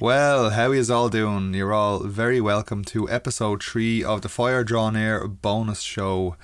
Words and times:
Well, 0.00 0.50
how 0.50 0.72
is 0.72 0.90
all 0.90 1.08
doing? 1.08 1.54
You're 1.54 1.72
all 1.72 2.00
very 2.00 2.40
welcome 2.40 2.84
to 2.86 3.08
episode 3.08 3.62
3 3.62 4.04
of 4.04 4.22
the 4.22 4.28
Fire 4.28 4.62
Draw 4.64 4.90
Air 4.90 5.26
bonus 5.26 5.80
show. 5.80 6.36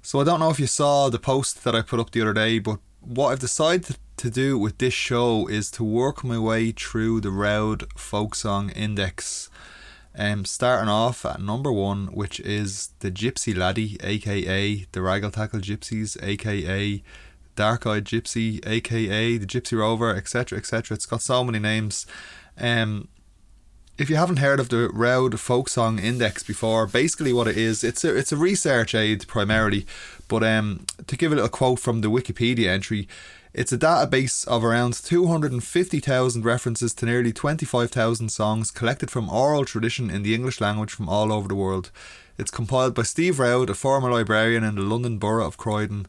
So 0.00 0.20
I 0.20 0.24
don't 0.24 0.40
know 0.40 0.50
if 0.50 0.60
you 0.60 0.68
saw 0.68 1.08
the 1.08 1.18
post 1.18 1.64
that 1.64 1.74
I 1.74 1.82
put 1.82 1.98
up 1.98 2.12
the 2.12 2.22
other 2.22 2.32
day, 2.32 2.60
but 2.60 2.78
what 3.00 3.30
I've 3.30 3.40
decided 3.40 3.96
to 4.18 4.30
do 4.30 4.58
with 4.58 4.78
this 4.78 4.94
show 4.94 5.48
is 5.48 5.70
to 5.72 5.84
work 5.84 6.22
my 6.22 6.38
way 6.38 6.70
through 6.70 7.20
the 7.20 7.30
Roud 7.30 7.86
Folk 7.96 8.34
Song 8.34 8.70
Index. 8.70 9.50
Um, 10.16 10.44
starting 10.44 10.88
off 10.88 11.24
at 11.24 11.40
number 11.40 11.72
one, 11.72 12.06
which 12.08 12.40
is 12.40 12.90
the 13.00 13.10
Gypsy 13.10 13.56
Laddie, 13.56 13.96
aka 14.02 14.86
the 14.90 15.00
Raggle 15.00 15.32
Taggle 15.32 15.60
Gypsies, 15.60 16.20
aka 16.22 17.02
Dark 17.58 17.88
Eyed 17.88 18.04
Gypsy, 18.04 18.64
aka 18.64 19.36
the 19.36 19.44
Gypsy 19.44 19.76
Rover, 19.76 20.14
etc., 20.14 20.56
etc. 20.56 20.94
It's 20.94 21.06
got 21.06 21.22
so 21.22 21.42
many 21.42 21.58
names. 21.58 22.06
Um, 22.56 23.08
if 23.98 24.08
you 24.08 24.14
haven't 24.14 24.36
heard 24.36 24.60
of 24.60 24.68
the 24.68 24.88
Roud 24.90 25.40
Folk 25.40 25.68
Song 25.68 25.98
Index 25.98 26.44
before, 26.44 26.86
basically 26.86 27.32
what 27.32 27.48
it 27.48 27.56
is, 27.56 27.82
it's 27.82 28.04
a 28.04 28.14
it's 28.14 28.30
a 28.30 28.36
research 28.36 28.94
aid 28.94 29.26
primarily, 29.26 29.86
but 30.28 30.44
um, 30.44 30.86
to 31.08 31.16
give 31.16 31.32
a 31.32 31.34
little 31.34 31.50
quote 31.50 31.80
from 31.80 32.00
the 32.00 32.08
Wikipedia 32.08 32.68
entry, 32.68 33.08
it's 33.52 33.72
a 33.72 33.78
database 33.78 34.46
of 34.46 34.62
around 34.62 34.94
250,000 34.94 36.44
references 36.44 36.94
to 36.94 37.06
nearly 37.06 37.32
25,000 37.32 38.28
songs 38.28 38.70
collected 38.70 39.10
from 39.10 39.28
oral 39.28 39.64
tradition 39.64 40.10
in 40.10 40.22
the 40.22 40.32
English 40.32 40.60
language 40.60 40.92
from 40.92 41.08
all 41.08 41.32
over 41.32 41.48
the 41.48 41.56
world. 41.56 41.90
It's 42.38 42.52
compiled 42.52 42.94
by 42.94 43.02
Steve 43.02 43.40
Roud, 43.40 43.68
a 43.68 43.74
former 43.74 44.12
librarian 44.12 44.62
in 44.62 44.76
the 44.76 44.82
London 44.82 45.18
Borough 45.18 45.48
of 45.48 45.56
Croydon. 45.56 46.06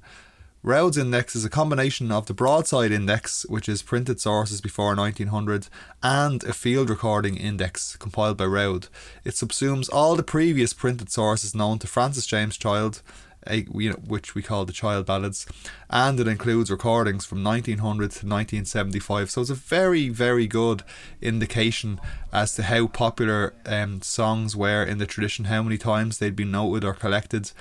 Roud's 0.62 0.98
index 0.98 1.38
is 1.38 1.46
a 1.46 1.50
combination 1.50 2.12
of 2.12 2.26
the 2.26 2.34
broadside 2.34 2.92
index, 2.92 3.46
which 3.48 3.70
is 3.70 3.82
printed 3.82 4.20
sources 4.20 4.60
before 4.60 4.94
1900, 4.94 5.70
and 6.04 6.44
a 6.44 6.52
field 6.52 6.90
recording 6.90 7.38
index 7.38 7.96
compiled 7.96 8.36
by 8.36 8.46
Roud. 8.46 8.90
It 9.24 9.36
subsumes 9.36 9.90
all 9.92 10.18
the 10.18 10.24
previous 10.24 10.74
printed 10.74 11.10
sources 11.12 11.56
known 11.56 11.80
to 11.80 11.88
Francis 11.88 12.26
James 12.26 12.58
Child, 12.58 13.02
a, 13.48 13.62
which 13.62 14.36
we 14.36 14.42
call 14.42 14.66
the 14.66 14.74
Child 14.74 15.06
Ballads, 15.06 15.46
and 15.90 16.20
it 16.20 16.28
includes 16.28 16.70
recordings 16.70 17.26
from 17.26 17.42
1900 17.42 17.98
to 18.12 18.26
1975. 18.28 19.32
So 19.32 19.40
it's 19.40 19.50
a 19.50 19.56
very, 19.56 20.10
very 20.10 20.46
good 20.46 20.84
indication 21.22 22.02
as 22.34 22.54
to 22.56 22.64
how 22.64 22.88
popular 22.88 23.54
um, 23.66 24.02
songs 24.02 24.58
were 24.58 24.84
in 24.84 24.98
the 24.98 25.06
tradition, 25.06 25.46
how 25.46 25.64
many 25.64 25.78
times 25.78 26.18
they'd 26.18 26.36
been 26.36 26.52
noted 26.52 26.84
or 26.84 26.94
collected. 26.94 27.54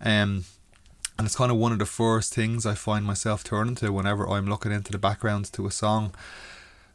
Um, 0.00 0.44
and 1.18 1.26
it's 1.26 1.36
kind 1.36 1.50
of 1.50 1.56
one 1.56 1.72
of 1.72 1.78
the 1.78 1.86
first 1.86 2.34
things 2.34 2.66
I 2.66 2.74
find 2.74 3.04
myself 3.04 3.42
turning 3.42 3.74
to 3.76 3.92
whenever 3.92 4.28
I'm 4.28 4.46
looking 4.46 4.72
into 4.72 4.92
the 4.92 4.98
background 4.98 5.52
to 5.52 5.66
a 5.66 5.70
song. 5.70 6.14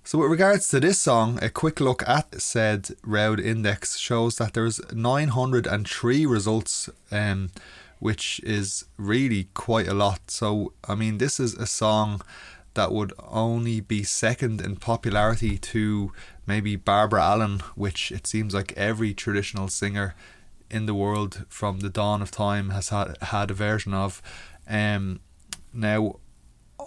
So, 0.03 0.17
with 0.19 0.31
regards 0.31 0.67
to 0.69 0.79
this 0.79 0.99
song, 0.99 1.39
a 1.41 1.49
quick 1.49 1.79
look 1.79 2.07
at 2.07 2.41
said 2.41 2.89
Roud 3.03 3.39
index 3.39 3.97
shows 3.97 4.37
that 4.37 4.53
there's 4.53 4.81
903 4.91 6.25
results, 6.25 6.89
um, 7.11 7.51
which 7.99 8.41
is 8.43 8.85
really 8.97 9.47
quite 9.53 9.87
a 9.87 9.93
lot. 9.93 10.31
So, 10.31 10.73
I 10.87 10.95
mean, 10.95 11.19
this 11.19 11.39
is 11.39 11.53
a 11.53 11.67
song 11.67 12.21
that 12.73 12.91
would 12.91 13.13
only 13.19 13.79
be 13.79 14.03
second 14.03 14.61
in 14.61 14.77
popularity 14.77 15.57
to 15.57 16.11
maybe 16.47 16.75
Barbara 16.75 17.23
Allen, 17.23 17.59
which 17.75 18.11
it 18.11 18.25
seems 18.25 18.53
like 18.53 18.73
every 18.77 19.13
traditional 19.13 19.67
singer 19.67 20.15
in 20.71 20.85
the 20.85 20.95
world 20.95 21.45
from 21.49 21.81
the 21.81 21.89
dawn 21.89 22.21
of 22.21 22.31
time 22.31 22.69
has 22.71 22.89
had 22.89 23.17
had 23.21 23.51
a 23.51 23.53
version 23.53 23.93
of. 23.93 24.21
Um, 24.67 25.19
now, 25.73 26.19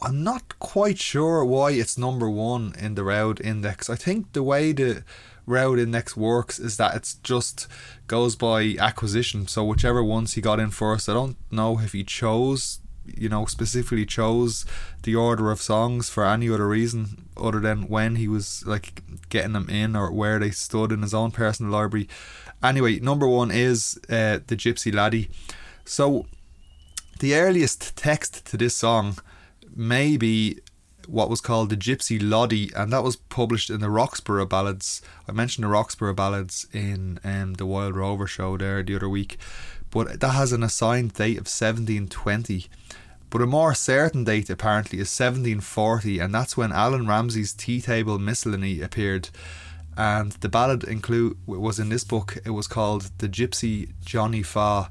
I'm 0.03 0.25
not 0.25 0.59
quite 0.59 0.99
sure 0.99 1.45
why 1.45 1.73
it's 1.73 1.97
number 1.99 2.29
one 2.29 2.75
in 2.79 2.95
the 2.95 3.05
Roud 3.05 3.41
Index. 3.41 3.89
I 3.89 3.97
think 3.97 4.33
the 4.33 4.43
way 4.43 4.73
the 4.73 5.05
Roud 5.47 5.79
Index 5.79 6.17
works 6.17 6.59
is 6.59 6.77
that 6.79 6.97
it's 6.97 7.15
just 7.17 7.69
goes 8.07 8.35
by 8.37 8.77
acquisition. 8.79 9.47
So 9.47 9.65
whichever 9.65 10.03
ones 10.03 10.35
he 10.35 10.41
got 10.41 10.61
in 10.61 10.71
first, 10.71 11.09
I 11.09 11.15
don't 11.15 11.37
know 11.51 11.79
if 11.81 11.93
he 11.93 12.03
chose, 12.03 12.81
you 13.05 13.29
know, 13.29 13.45
specifically 13.47 14.07
chose 14.07 14.65
the 15.03 15.15
order 15.15 15.51
of 15.51 15.61
songs 15.61 16.09
for 16.09 16.25
any 16.25 16.49
other 16.49 16.69
reason 16.69 17.29
other 17.37 17.61
than 17.61 17.89
when 17.89 18.17
he 18.17 18.29
was 18.29 18.65
like 18.67 19.03
getting 19.29 19.53
them 19.53 19.69
in 19.69 19.95
or 19.95 20.11
where 20.11 20.39
they 20.39 20.51
stood 20.51 20.93
in 20.93 21.03
his 21.03 21.15
own 21.15 21.31
personal 21.31 21.73
library. 21.73 22.09
Anyway, 22.65 22.99
number 22.99 23.29
one 23.29 23.51
is 23.51 24.01
uh, 24.09 24.41
the 24.47 24.57
Gypsy 24.57 24.93
Laddie. 24.93 25.29
So, 25.85 26.25
the 27.21 27.35
earliest 27.35 27.95
text 27.95 28.47
to 28.47 28.57
this 28.57 28.75
song 28.75 29.19
may 29.77 30.17
be 30.17 30.61
what 31.07 31.29
was 31.29 31.43
called 31.43 31.69
the 31.69 31.77
Gypsy 31.77 32.19
Loddy, 32.19 32.71
and 32.75 32.91
that 32.91 33.05
was 33.05 33.17
published 33.17 33.69
in 33.69 33.81
the 33.81 33.89
Roxburghe 33.89 34.49
Ballads. 34.49 35.03
I 35.29 35.33
mentioned 35.33 35.65
the 35.65 35.69
Roxburghe 35.69 36.17
Ballads 36.17 36.67
in 36.73 37.21
um, 37.23 37.55
the 37.55 37.67
Wild 37.67 37.97
Rover 37.97 38.27
show 38.27 38.57
there 38.57 38.83
the 38.83 38.97
other 38.97 39.11
week, 39.11 39.37
but 39.91 40.21
that 40.21 40.31
has 40.31 40.53
an 40.53 40.63
assigned 40.63 41.13
date 41.13 41.37
of 41.37 41.47
1720. 41.47 42.67
But 43.29 43.43
a 43.43 43.47
more 43.47 43.75
certain 43.75 44.25
date 44.25 44.49
apparently 44.49 45.01
is 45.01 45.21
1740, 45.21 46.19
and 46.19 46.35
that's 46.35 46.57
when 46.57 46.73
Allan 46.73 47.07
Ramsay's 47.07 47.53
Tea 47.53 47.83
Table 47.83 48.19
Miscellany 48.19 48.81
appeared 48.81 49.29
and 49.97 50.33
the 50.33 50.49
ballad 50.49 50.85
include 50.85 51.37
was 51.47 51.79
in 51.79 51.89
this 51.89 52.05
book. 52.05 52.39
It 52.45 52.51
was 52.51 52.67
called 52.67 53.11
"The 53.19 53.29
Gypsy 53.29 53.93
Johnny 54.05 54.43
Faw." 54.43 54.89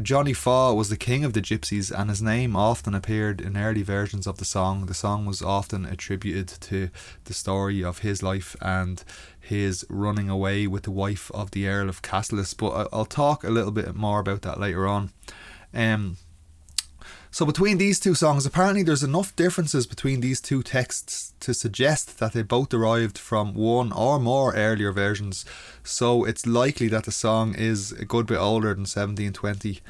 Johnny 0.00 0.32
Faw 0.32 0.72
was 0.72 0.88
the 0.88 0.96
king 0.96 1.22
of 1.22 1.34
the 1.34 1.42
gypsies, 1.42 1.92
and 1.92 2.08
his 2.08 2.22
name 2.22 2.56
often 2.56 2.94
appeared 2.94 3.42
in 3.42 3.58
early 3.58 3.82
versions 3.82 4.26
of 4.26 4.38
the 4.38 4.44
song. 4.46 4.86
The 4.86 4.94
song 4.94 5.26
was 5.26 5.42
often 5.42 5.84
attributed 5.84 6.48
to 6.62 6.88
the 7.24 7.34
story 7.34 7.84
of 7.84 7.98
his 7.98 8.22
life 8.22 8.56
and 8.62 9.04
his 9.38 9.84
running 9.90 10.30
away 10.30 10.66
with 10.66 10.84
the 10.84 10.90
wife 10.90 11.30
of 11.34 11.50
the 11.50 11.68
Earl 11.68 11.90
of 11.90 12.00
Cassilis. 12.00 12.54
But 12.54 12.88
I'll 12.90 13.04
talk 13.04 13.44
a 13.44 13.50
little 13.50 13.70
bit 13.70 13.94
more 13.94 14.20
about 14.20 14.40
that 14.42 14.58
later 14.58 14.86
on. 14.86 15.10
Um, 15.74 16.16
so 17.32 17.46
between 17.46 17.78
these 17.78 17.98
two 17.98 18.14
songs, 18.14 18.44
apparently 18.44 18.82
there's 18.82 19.02
enough 19.02 19.34
differences 19.36 19.86
between 19.86 20.20
these 20.20 20.38
two 20.38 20.62
texts 20.62 21.32
to 21.40 21.54
suggest 21.54 22.18
that 22.18 22.34
they 22.34 22.42
both 22.42 22.68
derived 22.68 23.16
from 23.16 23.54
one 23.54 23.90
or 23.90 24.20
more 24.20 24.54
earlier 24.54 24.92
versions. 24.92 25.46
So 25.82 26.24
it's 26.24 26.46
likely 26.46 26.88
that 26.88 27.04
the 27.04 27.10
song 27.10 27.54
is 27.54 27.90
a 27.92 28.04
good 28.04 28.26
bit 28.26 28.36
older 28.36 28.68
than 28.74 28.80
1720. 28.82 29.80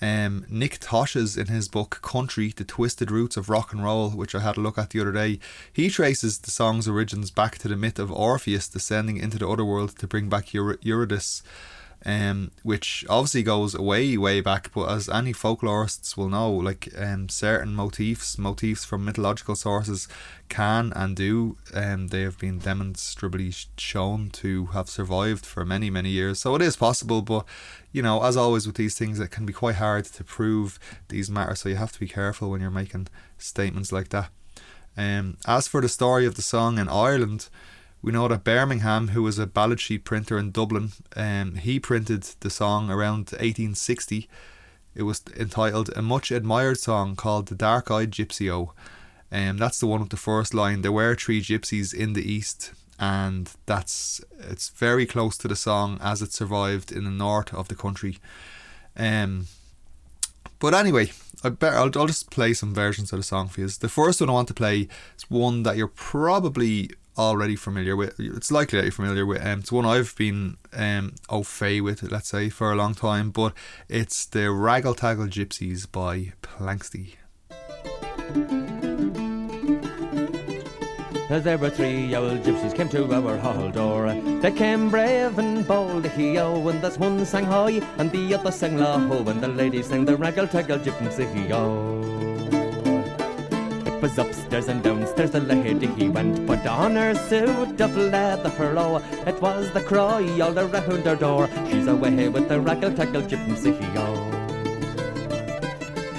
Um, 0.00 0.46
Nick 0.48 0.78
Tosches 0.78 1.36
in 1.36 1.48
his 1.48 1.66
book 1.66 1.98
Country: 2.02 2.52
The 2.54 2.64
Twisted 2.64 3.10
Roots 3.10 3.36
of 3.36 3.48
Rock 3.48 3.72
and 3.72 3.82
Roll, 3.82 4.10
which 4.10 4.36
I 4.36 4.40
had 4.40 4.56
a 4.56 4.60
look 4.60 4.78
at 4.78 4.90
the 4.90 5.00
other 5.00 5.10
day, 5.10 5.40
he 5.72 5.90
traces 5.90 6.38
the 6.38 6.52
song's 6.52 6.86
origins 6.86 7.32
back 7.32 7.58
to 7.58 7.68
the 7.68 7.76
myth 7.76 7.98
of 7.98 8.12
Orpheus 8.12 8.68
descending 8.68 9.16
into 9.16 9.38
the 9.38 9.48
other 9.48 9.64
world 9.64 9.98
to 9.98 10.06
bring 10.06 10.28
back 10.28 10.54
Eurydice 10.54 11.42
um, 12.06 12.52
which 12.62 13.04
obviously 13.10 13.42
goes 13.42 13.76
way, 13.76 14.16
way 14.16 14.40
back. 14.40 14.70
But 14.72 14.90
as 14.90 15.08
any 15.08 15.32
folklorists 15.32 16.16
will 16.16 16.28
know, 16.28 16.52
like 16.52 16.88
um, 16.96 17.28
certain 17.28 17.74
motifs, 17.74 18.38
motifs 18.38 18.84
from 18.84 19.04
mythological 19.04 19.56
sources, 19.56 20.06
can 20.48 20.92
and 20.94 21.16
do, 21.16 21.58
um, 21.74 22.08
they 22.08 22.22
have 22.22 22.38
been 22.38 22.60
demonstrably 22.60 23.52
shown 23.76 24.30
to 24.30 24.66
have 24.66 24.88
survived 24.88 25.44
for 25.44 25.64
many, 25.64 25.90
many 25.90 26.10
years. 26.10 26.38
So 26.38 26.54
it 26.54 26.62
is 26.62 26.76
possible, 26.76 27.22
but 27.22 27.44
you 27.90 28.02
know, 28.02 28.22
as 28.22 28.36
always 28.36 28.68
with 28.68 28.76
these 28.76 28.96
things, 28.96 29.18
it 29.18 29.32
can 29.32 29.44
be 29.44 29.52
quite 29.52 29.76
hard 29.76 30.04
to 30.04 30.22
prove 30.22 30.78
these 31.08 31.28
matters. 31.28 31.60
So 31.60 31.68
you 31.68 31.76
have 31.76 31.92
to 31.92 32.00
be 32.00 32.06
careful 32.06 32.50
when 32.52 32.60
you're 32.60 32.70
making 32.70 33.08
statements 33.36 33.90
like 33.90 34.10
that. 34.10 34.30
Um, 34.96 35.38
as 35.44 35.66
for 35.66 35.80
the 35.80 35.88
story 35.88 36.24
of 36.24 36.36
the 36.36 36.42
song 36.42 36.78
in 36.78 36.88
Ireland, 36.88 37.48
we 38.06 38.12
know 38.12 38.28
that 38.28 38.44
Birmingham, 38.44 39.08
who 39.08 39.24
was 39.24 39.36
a 39.36 39.48
ballad 39.48 39.80
sheet 39.80 40.04
printer 40.04 40.38
in 40.38 40.52
Dublin, 40.52 40.92
um, 41.16 41.56
he 41.56 41.80
printed 41.80 42.22
the 42.38 42.50
song 42.50 42.88
around 42.88 43.32
1860. 43.32 44.28
It 44.94 45.02
was 45.02 45.24
entitled 45.36 45.90
a 45.96 46.02
much 46.02 46.30
admired 46.30 46.78
song 46.78 47.16
called 47.16 47.48
"The 47.48 47.56
Dark 47.56 47.90
Eyed 47.90 48.12
Gypsy 48.12 48.48
O." 48.48 48.74
Um, 49.32 49.58
that's 49.58 49.80
the 49.80 49.88
one 49.88 49.98
with 49.98 50.10
the 50.10 50.16
first 50.16 50.54
line. 50.54 50.82
There 50.82 50.92
were 50.92 51.16
three 51.16 51.42
gypsies 51.42 51.92
in 51.92 52.12
the 52.12 52.22
east, 52.22 52.70
and 52.96 53.50
that's 53.66 54.20
it's 54.38 54.68
very 54.68 55.04
close 55.04 55.36
to 55.38 55.48
the 55.48 55.56
song 55.56 55.98
as 56.00 56.22
it 56.22 56.32
survived 56.32 56.92
in 56.92 57.02
the 57.02 57.10
north 57.10 57.52
of 57.52 57.66
the 57.66 57.74
country. 57.74 58.18
Um, 58.96 59.48
but 60.60 60.74
anyway, 60.74 61.10
I 61.42 61.48
better, 61.48 61.76
I'll, 61.76 61.90
I'll 61.98 62.06
just 62.06 62.30
play 62.30 62.54
some 62.54 62.72
versions 62.72 63.12
of 63.12 63.18
the 63.18 63.24
song 63.24 63.48
for 63.48 63.62
you. 63.62 63.68
The 63.68 63.88
first 63.88 64.20
one 64.20 64.30
I 64.30 64.34
want 64.34 64.46
to 64.46 64.54
play 64.54 64.86
is 65.16 65.28
one 65.28 65.64
that 65.64 65.76
you're 65.76 65.88
probably 65.88 66.90
already 67.18 67.56
familiar 67.56 67.96
with. 67.96 68.18
It's 68.18 68.50
likely 68.50 68.78
that 68.78 68.84
you're 68.84 68.92
familiar 68.92 69.26
with. 69.26 69.44
Um, 69.44 69.60
it's 69.60 69.72
one 69.72 69.84
I've 69.84 70.14
been 70.16 70.56
um, 70.72 71.14
au 71.28 71.42
fait 71.42 71.80
with, 71.80 72.02
let's 72.10 72.28
say, 72.28 72.48
for 72.48 72.72
a 72.72 72.76
long 72.76 72.94
time. 72.94 73.30
But 73.30 73.52
it's 73.88 74.26
the 74.26 74.50
Raggle 74.50 74.96
Taggle 74.96 75.28
Gypsies 75.28 75.90
by 75.90 76.32
Planxty. 76.42 77.14
There 81.28 81.58
were 81.58 81.70
three 81.70 82.14
old 82.14 82.44
gypsies 82.44 82.74
came 82.74 82.88
to 82.90 83.12
our 83.12 83.36
hall 83.36 83.68
door. 83.70 84.14
They 84.40 84.52
came 84.52 84.90
brave 84.90 85.38
and 85.38 85.66
bold, 85.66 86.06
he-o, 86.06 86.68
and 86.68 86.80
this 86.80 86.98
one 86.98 87.26
sang 87.26 87.44
high, 87.44 87.82
and 87.98 88.12
the 88.12 88.34
other 88.34 88.52
sang 88.52 88.78
low, 88.78 89.26
and 89.26 89.42
the 89.42 89.48
lady 89.48 89.82
sang 89.82 90.04
the 90.04 90.16
raggle-taggle 90.16 90.78
gypsy, 90.78 91.26
he-o. 91.34 92.35
Was 94.06 94.18
upstairs 94.18 94.68
and 94.68 94.84
downstairs 94.84 95.32
the 95.32 95.40
lady 95.40 95.88
he 95.98 96.08
went, 96.08 96.46
put 96.46 96.64
on 96.64 96.94
her 96.94 97.12
suit 97.28 97.80
of 97.80 97.96
leather, 97.96 98.52
oh, 98.78 99.02
it 99.26 99.42
was 99.42 99.72
the 99.72 99.80
cry 99.80 100.22
all 100.38 100.56
around 100.56 101.04
her 101.04 101.16
door. 101.16 101.48
She's 101.68 101.88
away 101.88 102.28
with 102.28 102.48
the 102.48 102.60
raggle-taggle 102.60 103.22
gypsy, 103.22 103.74
he-o. 103.74 104.30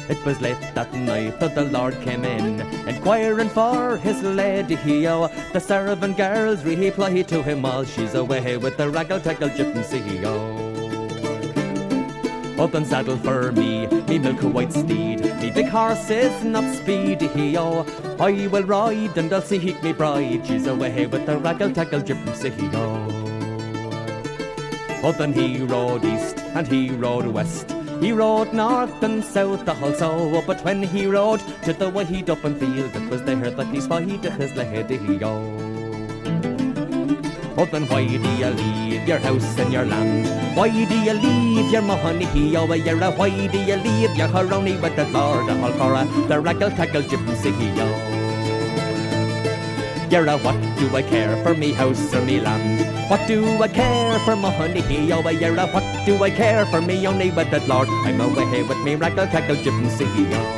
It 0.10 0.20
was 0.26 0.42
late 0.42 0.60
that 0.76 0.94
night 0.94 1.40
that 1.40 1.56
the 1.56 1.64
Lord 1.64 1.96
came 2.02 2.26
in, 2.26 2.60
inquiring 2.90 3.48
for 3.48 3.96
his 3.96 4.22
lady. 4.22 4.76
Oh, 5.08 5.32
the 5.54 5.62
servant 5.62 6.18
girls 6.18 6.66
reply 6.66 7.22
to 7.22 7.42
him 7.42 7.62
while 7.62 7.86
she's 7.86 8.16
away 8.16 8.58
with 8.58 8.76
the 8.76 8.90
raggle-taggle 8.90 9.52
gypsy. 9.52 10.26
Oh. 10.26 10.67
Up 12.60 12.74
and 12.74 12.88
saddle 12.88 13.18
for 13.18 13.52
me, 13.52 13.86
me 13.86 14.18
milk 14.18 14.42
white 14.42 14.74
steed. 14.74 15.22
Me 15.40 15.52
big 15.52 15.68
horse 15.68 16.10
is 16.10 16.44
not 16.44 16.64
speedy, 16.76 17.56
oh. 17.56 17.86
I 18.20 18.48
will 18.48 18.64
ride 18.64 19.16
and 19.16 19.32
I'll 19.32 19.44
seek 19.44 19.84
me 19.84 19.94
bride. 19.94 20.48
She's 20.48 20.66
away 20.66 21.06
with 21.06 21.28
the 21.28 21.38
raggle-taggle 21.38 22.02
gypsy, 22.02 22.52
oh. 22.74 23.28
Oh, 25.04 25.12
then 25.12 25.34
he 25.34 25.62
rode 25.62 26.04
east 26.04 26.40
and 26.56 26.68
he 26.68 26.90
rode 26.90 27.28
west. 27.28 27.72
He 28.02 28.12
rode 28.12 28.52
north 28.54 29.04
and 29.04 29.24
south 29.24 29.70
also, 29.70 30.42
but 30.48 30.60
when 30.66 30.82
he 30.82 31.06
rode 31.06 31.42
to 31.62 31.74
the 31.74 31.90
wide 31.90 32.30
open 32.30 32.56
field, 32.56 32.96
it 32.96 33.10
was 33.10 33.22
there 33.22 33.52
that 33.52 33.68
he 33.68 33.82
spied 33.82 34.24
his 34.24 34.56
lady 34.56 35.18
go. 35.18 35.67
Oh, 37.60 37.66
then 37.66 37.88
why 37.88 38.06
do 38.06 38.30
you 38.38 38.50
leave 38.54 39.08
your 39.08 39.18
house 39.18 39.58
and 39.58 39.74
your 39.74 39.84
land? 39.84 40.30
Why 40.56 40.70
do 40.70 40.94
you 40.94 41.14
leave 41.14 41.72
your 41.72 41.82
money? 41.82 42.30
Oh, 42.56 42.72
you're 42.72 43.02
a 43.02 43.10
why 43.10 43.32
do 43.48 43.58
you 43.58 43.78
leave 43.78 44.16
your 44.16 44.28
horony 44.28 44.80
with 44.80 44.96
the 44.96 45.10
Lord 45.10 45.50
of 45.50 45.58
Alcora, 45.58 46.06
the 46.28 46.36
raggle 46.36 46.70
tackle 46.70 47.02
gypsy? 47.02 47.50
Oh. 47.82 47.98
You're 50.12 50.28
a 50.30 50.38
what 50.38 50.62
do 50.78 50.96
I 50.96 51.02
care 51.02 51.36
for 51.42 51.56
me 51.56 51.74
house 51.74 52.14
or 52.14 52.22
me 52.22 52.40
land? 52.40 53.10
What 53.10 53.28
do 53.28 53.42
I 53.64 53.68
care 53.70 54.20
for 54.20 54.36
my 54.36 54.52
honey? 54.52 55.12
Oh, 55.12 55.28
you're 55.28 55.58
a 55.58 55.66
what 55.66 56.06
do 56.06 56.24
I 56.24 56.30
care 56.30 56.64
for 56.68 56.80
me 56.80 57.08
only 57.08 57.32
with 57.32 57.50
the 57.50 57.60
Lord? 57.66 57.90
I'm 57.90 58.22
away 58.22 58.62
with 58.62 58.78
me 58.86 58.96
raggle 58.96 59.26
tackle 59.32 59.56
gypsy. 59.56 60.57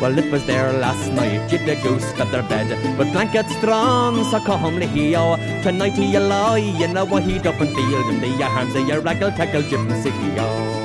Well, 0.00 0.16
it 0.16 0.30
was 0.30 0.46
there 0.46 0.72
last 0.74 1.10
night, 1.10 1.50
you'd 1.50 1.68
a 1.68 1.74
goose 1.82 2.12
got 2.12 2.30
their 2.30 2.44
bed 2.44 2.70
with 2.96 3.10
blankets 3.10 3.52
drawn 3.60 4.24
so 4.30 4.38
calmly. 4.38 5.16
Oh, 5.16 5.34
tonight 5.64 5.98
you 5.98 6.20
lie 6.20 6.60
in 6.60 6.96
a 6.96 7.04
wide 7.04 7.44
open 7.44 7.66
field 7.74 8.06
in 8.14 8.20
the 8.20 8.44
arms 8.44 8.76
of 8.76 8.86
your 8.86 9.00
raggle 9.02 9.34
tackle 9.34 9.62
gypsy. 9.62 10.12
Oh. 10.38 10.78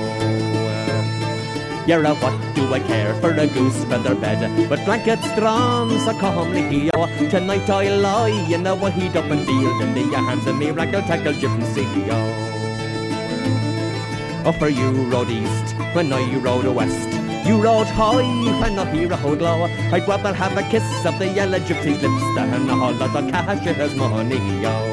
You're 1.85 2.05
a 2.05 2.15
what 2.15 2.55
do 2.55 2.73
I 2.73 2.79
care 2.79 3.13
for 3.21 3.29
a 3.29 3.45
goose 3.45 3.83
feather 3.85 4.15
bed 4.15 4.69
With 4.69 4.83
blankets 4.85 5.27
drawn 5.35 5.91
so 5.99 6.17
calmly 6.17 6.89
oh, 6.95 7.07
Tonight 7.29 7.69
I 7.69 7.89
lie 7.89 8.29
in 8.29 8.65
a 8.65 8.73
wide 8.73 9.17
open 9.17 9.45
field 9.45 9.81
In 9.81 9.93
the 9.93 10.15
arms 10.15 10.47
of 10.47 10.55
me 10.55 10.71
raggle-taggle 10.71 11.33
gypsy 11.33 11.85
oh. 12.09 12.33
oh, 14.45 14.53
for 14.53 14.69
you 14.69 14.89
rode 15.11 15.29
east 15.29 15.75
when 15.93 16.13
I 16.13 16.35
rode 16.37 16.73
west 16.73 17.22
you 17.45 17.61
rode 17.61 17.87
high 17.87 18.23
when 18.61 18.79
I 18.79 19.05
rode 19.05 19.41
low. 19.41 19.63
I'd 19.91 20.07
rather 20.07 20.33
have 20.33 20.57
a 20.57 20.63
kiss 20.69 21.05
of 21.05 21.19
the 21.19 21.27
yellow 21.27 21.59
gypsy's 21.59 22.01
lips 22.01 22.23
than 22.35 22.69
all 22.69 23.01
of 23.01 23.31
cash 23.31 23.63
cashier's 23.63 23.95
money. 23.95 24.39
Oh. 24.65 24.92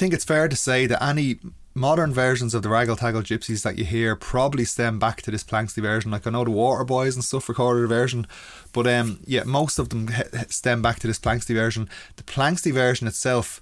Think 0.00 0.14
it's 0.14 0.24
fair 0.24 0.48
to 0.48 0.56
say 0.56 0.86
that 0.86 1.02
any 1.04 1.40
modern 1.74 2.10
versions 2.14 2.54
of 2.54 2.62
the 2.62 2.70
Raggle 2.70 2.96
Taggle 2.96 3.20
Gypsies 3.20 3.64
that 3.64 3.76
you 3.76 3.84
hear 3.84 4.16
probably 4.16 4.64
stem 4.64 4.98
back 4.98 5.20
to 5.20 5.30
this 5.30 5.44
Planxty 5.44 5.82
version. 5.82 6.10
Like 6.10 6.26
I 6.26 6.30
know 6.30 6.42
the 6.42 6.50
Waterboys 6.50 7.16
and 7.16 7.22
stuff 7.22 7.50
recorded 7.50 7.84
a 7.84 7.86
version, 7.86 8.26
but 8.72 8.86
um, 8.86 9.20
yeah, 9.26 9.42
most 9.44 9.78
of 9.78 9.90
them 9.90 10.08
stem 10.48 10.80
back 10.80 11.00
to 11.00 11.06
this 11.06 11.18
Planxty 11.18 11.54
version. 11.54 11.86
The 12.16 12.22
Planxty 12.22 12.72
version 12.72 13.08
itself, 13.08 13.60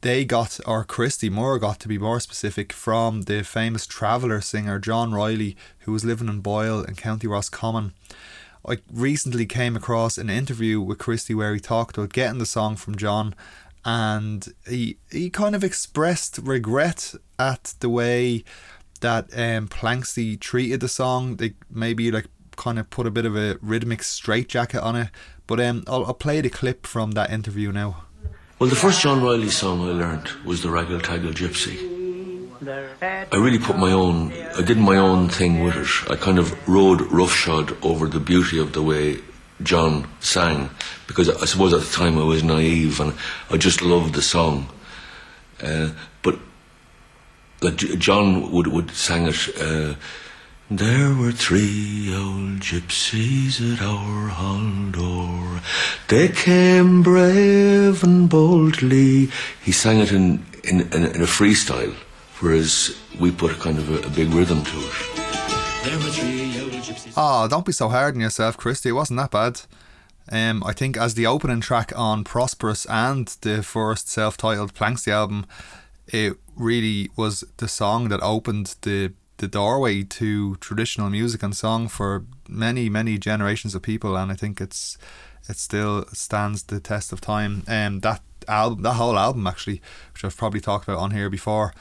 they 0.00 0.24
got, 0.24 0.58
or 0.66 0.82
Christy 0.82 1.30
Moore 1.30 1.60
got 1.60 1.78
to 1.78 1.88
be 1.88 1.98
more 1.98 2.18
specific, 2.18 2.72
from 2.72 3.22
the 3.22 3.44
famous 3.44 3.86
traveller 3.86 4.40
singer 4.40 4.80
John 4.80 5.14
Reilly, 5.14 5.56
who 5.82 5.92
was 5.92 6.04
living 6.04 6.26
in 6.26 6.40
Boyle 6.40 6.82
in 6.82 6.96
County 6.96 7.28
Roscommon. 7.28 7.92
I 8.68 8.78
recently 8.92 9.46
came 9.46 9.76
across 9.76 10.18
an 10.18 10.30
interview 10.30 10.80
with 10.80 10.98
Christy 10.98 11.32
where 11.32 11.54
he 11.54 11.60
talked 11.60 11.96
about 11.96 12.12
getting 12.12 12.40
the 12.40 12.46
song 12.46 12.74
from 12.74 12.96
John 12.96 13.32
and 13.86 14.52
he 14.68 14.98
he 15.12 15.30
kind 15.30 15.54
of 15.54 15.62
expressed 15.62 16.40
regret 16.42 17.14
at 17.38 17.74
the 17.78 17.88
way 17.88 18.42
that 19.00 19.26
um, 19.32 19.68
Planxty 19.68 20.38
treated 20.38 20.80
the 20.80 20.88
song. 20.88 21.36
They 21.36 21.54
maybe 21.70 22.10
like 22.10 22.26
kind 22.56 22.78
of 22.80 22.90
put 22.90 23.06
a 23.06 23.10
bit 23.10 23.24
of 23.24 23.36
a 23.36 23.58
rhythmic 23.62 24.02
straitjacket 24.02 24.80
on 24.80 24.96
it. 24.96 25.08
But 25.46 25.60
um, 25.60 25.84
I'll, 25.86 26.04
I'll 26.06 26.14
play 26.14 26.40
the 26.40 26.50
clip 26.50 26.84
from 26.84 27.12
that 27.12 27.30
interview 27.30 27.70
now. 27.70 28.04
Well, 28.58 28.68
the 28.68 28.76
first 28.76 29.02
John 29.02 29.22
Reilly 29.22 29.50
song 29.50 29.82
I 29.82 29.92
learned 29.92 30.28
was 30.44 30.62
the 30.62 30.68
Raggle 30.70 31.00
Taggle 31.00 31.32
Gypsy. 31.32 31.94
I 32.66 33.36
really 33.36 33.58
put 33.58 33.76
my 33.76 33.92
own, 33.92 34.32
I 34.32 34.62
did 34.62 34.78
my 34.78 34.96
own 34.96 35.28
thing 35.28 35.62
with 35.62 35.76
it. 35.76 36.10
I 36.10 36.16
kind 36.16 36.38
of 36.38 36.66
rode 36.66 37.02
roughshod 37.12 37.76
over 37.84 38.08
the 38.08 38.18
beauty 38.18 38.58
of 38.58 38.72
the 38.72 38.82
way 38.82 39.18
John 39.62 40.06
sang 40.20 40.70
because 41.06 41.30
I 41.30 41.46
suppose 41.46 41.72
at 41.72 41.80
the 41.80 41.92
time 41.92 42.18
I 42.18 42.24
was 42.24 42.42
naive 42.42 43.00
and 43.00 43.14
I 43.50 43.56
just 43.56 43.82
loved 43.82 44.14
the 44.14 44.22
song. 44.22 44.68
Uh, 45.62 45.90
but 46.22 46.38
John 47.76 48.52
would 48.52 48.66
would 48.66 48.90
sang 48.90 49.26
it. 49.26 49.48
Uh, 49.60 49.94
there 50.70 51.14
were 51.14 51.32
three 51.32 52.12
old 52.14 52.60
gypsies 52.60 53.60
at 53.72 53.80
our 53.80 54.28
hall 54.28 54.90
door. 54.90 55.62
They 56.08 56.28
came 56.28 57.02
brave 57.02 58.02
and 58.02 58.28
boldly. 58.28 59.30
He 59.62 59.72
sang 59.72 60.00
it 60.00 60.12
in, 60.12 60.44
in, 60.64 60.80
in, 60.92 61.04
in 61.04 61.22
a 61.22 61.26
freestyle, 61.26 61.94
whereas 62.40 62.96
we 63.18 63.30
put 63.30 63.52
a 63.52 63.54
kind 63.54 63.78
of 63.78 63.90
a, 63.90 64.06
a 64.06 64.10
big 64.10 64.30
rhythm 64.30 64.64
to 64.64 64.78
it. 64.78 65.35
Oh, 67.16 67.46
don't 67.48 67.64
be 67.64 67.72
so 67.72 67.88
hard 67.88 68.14
on 68.14 68.20
yourself, 68.20 68.56
Christy. 68.56 68.90
It 68.90 68.92
wasn't 68.92 69.18
that 69.18 69.30
bad. 69.30 69.62
Um, 70.30 70.64
I 70.64 70.72
think 70.72 70.96
as 70.96 71.14
the 71.14 71.26
opening 71.26 71.60
track 71.60 71.92
on 71.96 72.24
Prosperous 72.24 72.84
and 72.86 73.28
the 73.42 73.62
first 73.62 74.08
self-titled 74.08 74.74
Planxty 74.74 75.12
album, 75.12 75.46
it 76.08 76.34
really 76.56 77.10
was 77.16 77.44
the 77.58 77.68
song 77.68 78.08
that 78.08 78.20
opened 78.22 78.76
the 78.82 79.12
the 79.38 79.48
doorway 79.48 80.02
to 80.02 80.56
traditional 80.56 81.10
music 81.10 81.42
and 81.42 81.54
song 81.54 81.88
for 81.88 82.24
many 82.48 82.88
many 82.88 83.18
generations 83.18 83.74
of 83.74 83.82
people 83.82 84.16
and 84.16 84.32
I 84.32 84.34
think 84.34 84.62
it's 84.62 84.96
it 85.46 85.58
still 85.58 86.06
stands 86.12 86.62
the 86.62 86.80
test 86.80 87.12
of 87.12 87.20
time 87.20 87.62
and 87.68 87.96
um, 87.96 88.00
that 88.00 88.22
album 88.48 88.82
that 88.82 88.94
whole 88.94 89.18
album 89.18 89.46
actually 89.46 89.82
which 90.14 90.24
I've 90.24 90.38
probably 90.38 90.60
talked 90.60 90.88
about 90.88 91.00
on 91.00 91.10
here 91.10 91.28
before 91.28 91.74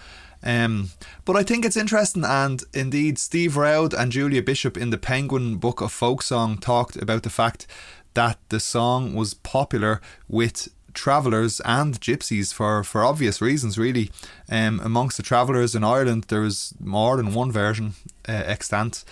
um, 0.46 0.92
but 1.26 1.36
I 1.36 1.44
think 1.44 1.66
it's 1.66 1.76
interesting, 1.76 2.24
and 2.24 2.64
indeed, 2.74 3.18
Steve 3.18 3.58
Roud 3.58 3.94
and 3.94 4.12
Julia 4.12 4.44
Bishop 4.44 4.78
in 4.78 4.92
the 4.92 4.98
Penguin 4.98 5.58
Book 5.58 5.82
of 5.82 5.92
Folk 5.92 6.22
Song 6.22 6.58
talked 6.58 6.96
about 6.96 7.24
the 7.24 7.30
fact 7.30 7.66
that 8.14 8.38
the 8.50 8.60
song 8.60 9.16
was 9.16 9.34
popular 9.34 10.00
with 10.30 10.70
travellers 10.94 11.60
and 11.66 12.00
gypsies 12.00 12.54
for, 12.54 12.84
for 12.84 13.04
obvious 13.04 13.42
reasons, 13.42 13.78
really. 13.78 14.12
Um, 14.50 14.80
amongst 14.84 15.18
the 15.18 15.24
travellers 15.24 15.76
in 15.76 15.84
Ireland, 15.84 16.26
there 16.30 16.42
was 16.42 16.74
more 16.80 17.18
than 17.18 17.34
one 17.34 17.52
version 17.52 17.94
uh, 18.28 18.44
extant. 18.46 19.04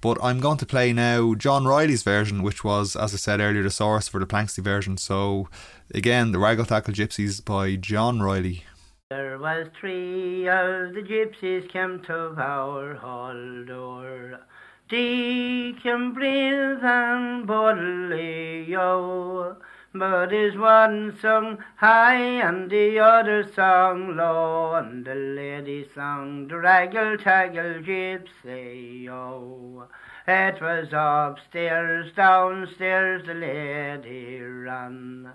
But 0.00 0.18
I'm 0.22 0.40
going 0.40 0.58
to 0.58 0.66
play 0.66 0.92
now 0.92 1.34
John 1.34 1.64
Reilly's 1.64 2.02
version, 2.02 2.42
which 2.42 2.64
was, 2.64 2.96
as 2.96 3.14
I 3.14 3.16
said 3.16 3.40
earlier, 3.40 3.62
the 3.62 3.70
source 3.70 4.08
for 4.08 4.18
the 4.18 4.26
Planxty 4.26 4.62
version. 4.62 4.96
So, 4.96 5.48
again, 5.94 6.32
the 6.32 6.38
Raggle 6.38 6.66
Taggle 6.66 6.92
Gypsies 6.92 7.44
by 7.44 7.76
John 7.76 8.20
Riley. 8.20 8.64
There 9.14 9.36
was 9.36 9.68
three 9.78 10.48
of 10.48 10.94
the 10.94 11.02
gypsies 11.02 11.68
came 11.68 12.00
to 12.04 12.34
our 12.34 12.94
hall 12.94 13.64
door. 13.66 14.40
Deacon 14.88 16.14
Brith 16.14 16.82
and 16.82 17.46
Bodley, 17.46 18.64
yo. 18.64 19.58
But 19.92 20.32
is 20.32 20.56
one 20.56 21.14
sung 21.20 21.62
high 21.76 22.40
and 22.40 22.70
the 22.70 23.00
other 23.00 23.46
sung 23.52 24.16
low, 24.16 24.76
and 24.76 25.04
the 25.04 25.14
lady 25.14 25.86
sung 25.94 26.48
draggle 26.48 27.18
taggle 27.18 27.84
gypsy 27.84 29.10
oh. 29.10 29.88
It 30.26 30.58
was 30.62 30.88
upstairs, 30.90 32.12
downstairs 32.14 33.26
the 33.26 33.34
lady 33.34 34.40
ran. 34.40 35.32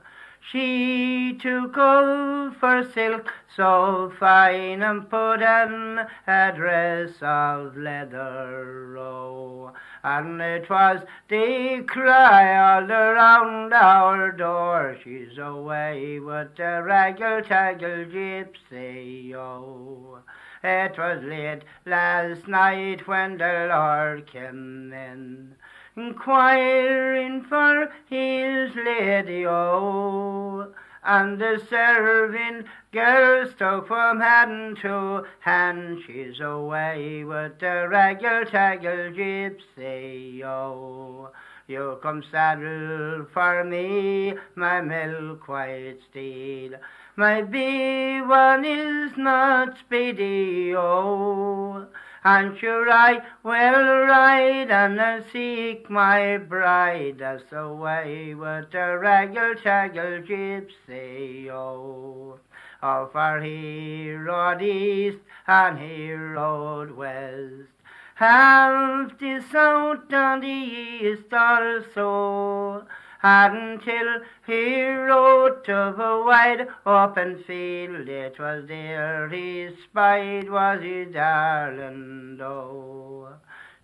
She 0.50 1.38
took 1.42 1.74
gold 1.74 2.56
for 2.56 2.82
silk 2.82 3.34
so 3.54 4.14
fine 4.18 4.82
and 4.82 5.10
put 5.10 5.44
on 5.44 6.08
a 6.26 6.54
dress 6.56 7.22
of 7.22 7.76
leather, 7.76 8.98
oh, 8.98 9.74
and 10.06 10.42
it 10.42 10.70
was 10.70 11.02
the 11.28 11.84
cry 11.86 12.80
all 12.80 12.90
around 12.90 13.74
our 13.74 14.32
door, 14.32 14.96
she's 15.04 15.38
away 15.38 16.18
with 16.22 16.56
the 16.56 16.82
raggle 16.82 17.42
taggle 17.42 18.06
gypsy, 18.06 19.34
oh. 19.36 20.20
It 20.64 20.98
was 20.98 21.24
late 21.24 21.64
last 21.86 22.48
night 22.48 23.06
when 23.06 23.38
the 23.38 23.68
Lord 23.70 24.28
came 24.28 24.94
in 24.94 25.58
inquiring 25.98 27.44
for 27.44 27.90
his 28.10 28.74
lady, 28.76 29.46
oh. 29.48 30.72
And 31.04 31.40
the 31.40 31.62
serving 31.70 32.66
girls 32.92 33.54
took 33.58 33.88
from 33.88 34.20
hand 34.20 34.78
to 34.82 35.26
hand, 35.40 36.00
she's 36.06 36.40
away 36.40 37.24
with 37.24 37.60
the 37.60 37.88
raggle 37.90 38.46
taggle 38.46 39.12
gypsy, 39.12 40.44
oh. 40.44 41.32
You 41.68 42.00
come 42.02 42.24
saddle 42.32 43.26
for 43.34 43.64
me, 43.66 44.34
my 44.56 44.80
milk 44.82 45.48
white 45.50 45.98
steed. 46.10 46.78
My 47.18 47.42
bee 47.42 48.22
one 48.22 48.64
is 48.64 49.12
not 49.18 49.78
speedy, 49.80 50.74
oh. 50.76 51.88
And 52.30 52.60
sure 52.60 52.92
I 52.92 53.22
will 53.42 54.06
ride 54.06 54.70
and 54.70 55.00
I'll 55.00 55.24
seek 55.32 55.90
my 55.90 56.38
bride 56.38 57.22
as 57.22 57.54
away 57.54 58.34
with 58.36 58.70
the 58.72 59.00
raggle 59.00 59.56
taggle 59.64 60.22
gypsy, 60.28 61.50
oh. 61.50 62.38
Oh, 62.84 63.10
for 63.14 63.40
he 63.40 64.12
rode 64.12 64.62
east 64.62 65.20
and 65.48 65.80
he 65.80 66.12
rode 66.12 66.92
west. 66.98 67.72
Half 68.16 69.18
the 69.20 69.42
south 69.50 70.12
and 70.12 70.44
the 70.44 70.48
east 70.48 71.32
also 71.32 72.86
until 73.24 74.22
he 74.46 74.86
rode 74.88 75.64
to 75.66 75.94
the 75.98 76.24
wide 76.26 76.68
open 76.86 77.44
field. 77.44 78.08
It 78.08 78.40
was 78.40 78.68
there 78.68 79.28
he 79.30 79.70
spied 79.84 80.50
was 80.50 80.82
his 80.82 81.14
darling 81.14 82.38
doe. 82.38 83.30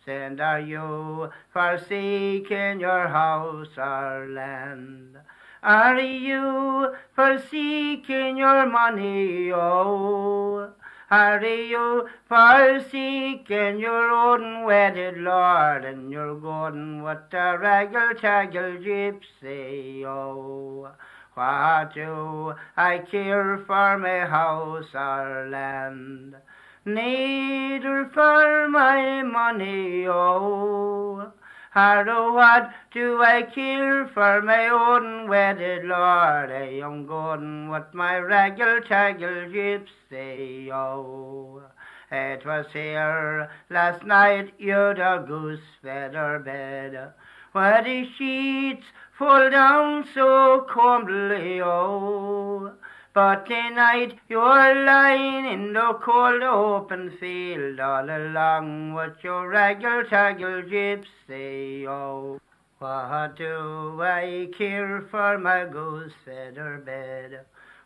Send 0.06 0.42
are 0.42 0.60
you 0.60 1.30
forsaking 1.52 2.82
your 2.82 3.08
house 3.08 3.78
or 3.78 4.28
land? 4.30 5.18
Are 5.63 6.00
you 6.00 6.94
forsaking 7.16 8.36
your 8.36 8.66
money, 8.66 9.52
oh? 9.54 10.74
Are 11.13 11.46
you 11.46 12.10
forsaken 12.27 13.77
your 13.77 14.10
own 14.10 14.63
wedded 14.63 15.20
lord, 15.20 15.86
and 15.86 16.10
you're 16.10 16.34
going 16.39 17.03
with 17.03 17.32
a 17.32 17.55
raggle 17.62 18.20
taggle 18.20 18.79
gypsy, 18.82 20.03
oh? 20.05 20.89
What 21.36 21.93
do 21.93 22.55
I 22.75 22.98
care 22.98 23.60
for 23.60 24.00
my 24.00 24.22
house 24.22 24.89
or 24.96 25.50
land? 25.51 26.36
Neither 26.84 28.10
for 28.12 28.67
my 28.70 29.22
money, 29.22 30.08
oh. 30.08 31.32
How 31.74 32.03
what 32.34 32.72
do 32.92 33.24
I 33.24 33.42
care 33.42 34.08
for 34.08 34.44
my 34.44 34.68
own 34.68 35.27
wedded 35.27 35.86
lord? 35.86 36.51
I 36.51 36.80
am 36.84 37.08
going 37.08 37.68
with 37.68 37.92
my 37.94 38.20
raggle 38.20 38.82
taggle 38.88 39.50
gypsy, 39.51 40.70
oh. 40.72 41.63
It 42.12 42.46
was 42.46 42.68
here 42.74 43.50
last 43.72 44.06
night 44.06 44.53
you'd 44.60 45.00
a 45.00 45.25
goose 45.27 45.65
feather 45.82 46.38
bed, 46.46 47.13
where 47.53 47.84
the 47.84 48.08
sheets 48.20 48.86
fall 49.18 49.50
down 49.50 50.08
so 50.13 50.68
comely, 50.72 51.60
oh. 51.60 52.74
But 53.13 53.46
tonight 53.46 54.17
you're 54.27 54.86
lying 54.86 55.46
in 55.46 55.74
the 55.74 55.93
cold 56.01 56.41
open 56.41 57.12
field 57.20 57.79
all 57.79 58.10
along 58.10 58.96
with 58.96 59.24
your 59.24 59.48
raggle 59.50 60.10
taggle 60.10 60.63
gypsy, 60.63 61.86
oh. 61.86 62.41
What 62.79 63.36
do 63.36 64.01
I 64.01 64.50
care 64.58 65.05
for 65.12 65.38
my 65.38 65.65
goose 65.65 66.13
feather 66.25 66.82
bed? 66.84 67.41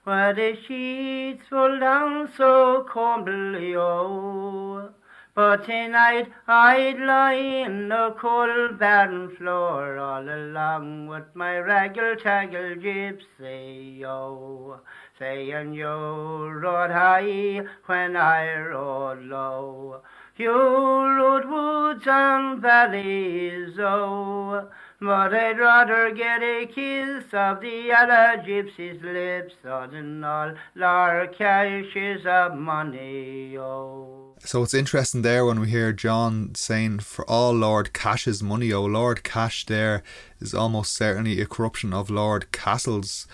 Where 0.05 0.34
the 0.34 0.55
sheets 0.65 1.43
fall 1.50 1.77
down 1.77 2.31
so 2.38 2.86
comely, 2.89 3.75
oh. 3.75 4.91
But 5.36 5.65
tonight 5.65 6.31
I'd 6.48 7.00
lie 7.00 7.34
in 7.34 7.89
the 7.89 8.15
cold 8.17 8.79
barn 8.79 9.36
floor 9.36 9.98
all 9.98 10.27
along 10.27 11.07
with 11.07 11.36
my 11.36 11.57
raggle 11.60 12.15
taggle 12.15 12.75
gypsy, 12.81 14.03
oh 14.03 14.79
saying 15.19 15.74
you 15.74 15.88
rode 15.88 16.91
high 16.91 17.62
when 17.86 18.15
I 18.15 18.57
rode 18.59 19.24
low. 19.24 20.01
You 20.38 20.51
rode 20.51 21.50
woods 21.50 22.05
and 22.05 22.62
valleys, 22.62 23.77
oh, 23.79 24.69
but 25.01 25.33
I'd 25.33 25.57
rather 25.57 26.12
get 26.12 26.43
a 26.43 26.67
kiss 26.67 27.25
of 27.33 27.62
the 27.62 27.86
yellow 27.88 28.43
gypsy's 28.43 29.01
lips 29.01 29.55
than 29.63 30.24
all 30.24 30.53
our 30.79 31.27
caches 31.27 32.24
of 32.27 32.55
money, 32.55 33.57
oh. 33.57 34.36
So 34.45 34.62
it's 34.62 34.75
interesting 34.75 35.24
there 35.24 35.43
when 35.45 35.59
we 35.59 35.71
hear 35.71 35.91
John 35.91 36.53
saying, 36.53 37.00
For 37.00 37.27
all 37.27 37.53
Lord 37.53 37.91
Cash's 37.93 38.43
money, 38.43 38.71
oh, 38.71 38.86
Lord 38.86 39.24
Cash 39.24 39.65
there 39.65 40.03
is 40.39 40.53
almost 40.53 40.93
certainly 40.93 41.41
a 41.41 41.47
corruption 41.47 41.93
of 41.93 42.12
Lord 42.12 42.51
Castle's. 42.51 43.27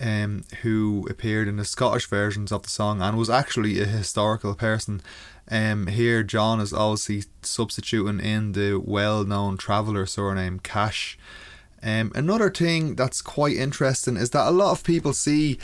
Um, 0.00 0.44
who 0.62 1.06
appeared 1.10 1.46
in 1.46 1.56
the 1.56 1.64
Scottish 1.66 2.06
versions 2.06 2.52
of 2.52 2.62
the 2.62 2.70
song 2.70 3.02
and 3.02 3.18
was 3.18 3.28
actually 3.28 3.80
a 3.80 3.84
historical 3.84 4.54
person. 4.54 5.02
Um, 5.50 5.88
here, 5.88 6.22
John 6.22 6.58
is 6.58 6.72
obviously 6.72 7.24
substituting 7.42 8.18
in 8.18 8.52
the 8.52 8.76
well 8.76 9.24
known 9.24 9.58
traveller 9.58 10.06
surname 10.06 10.58
Cash. 10.60 11.18
Um, 11.82 12.12
another 12.14 12.50
thing 12.50 12.94
that's 12.94 13.20
quite 13.20 13.56
interesting 13.56 14.16
is 14.16 14.30
that 14.30 14.48
a 14.48 14.50
lot 14.50 14.72
of 14.72 14.84
people 14.84 15.12
see 15.12 15.58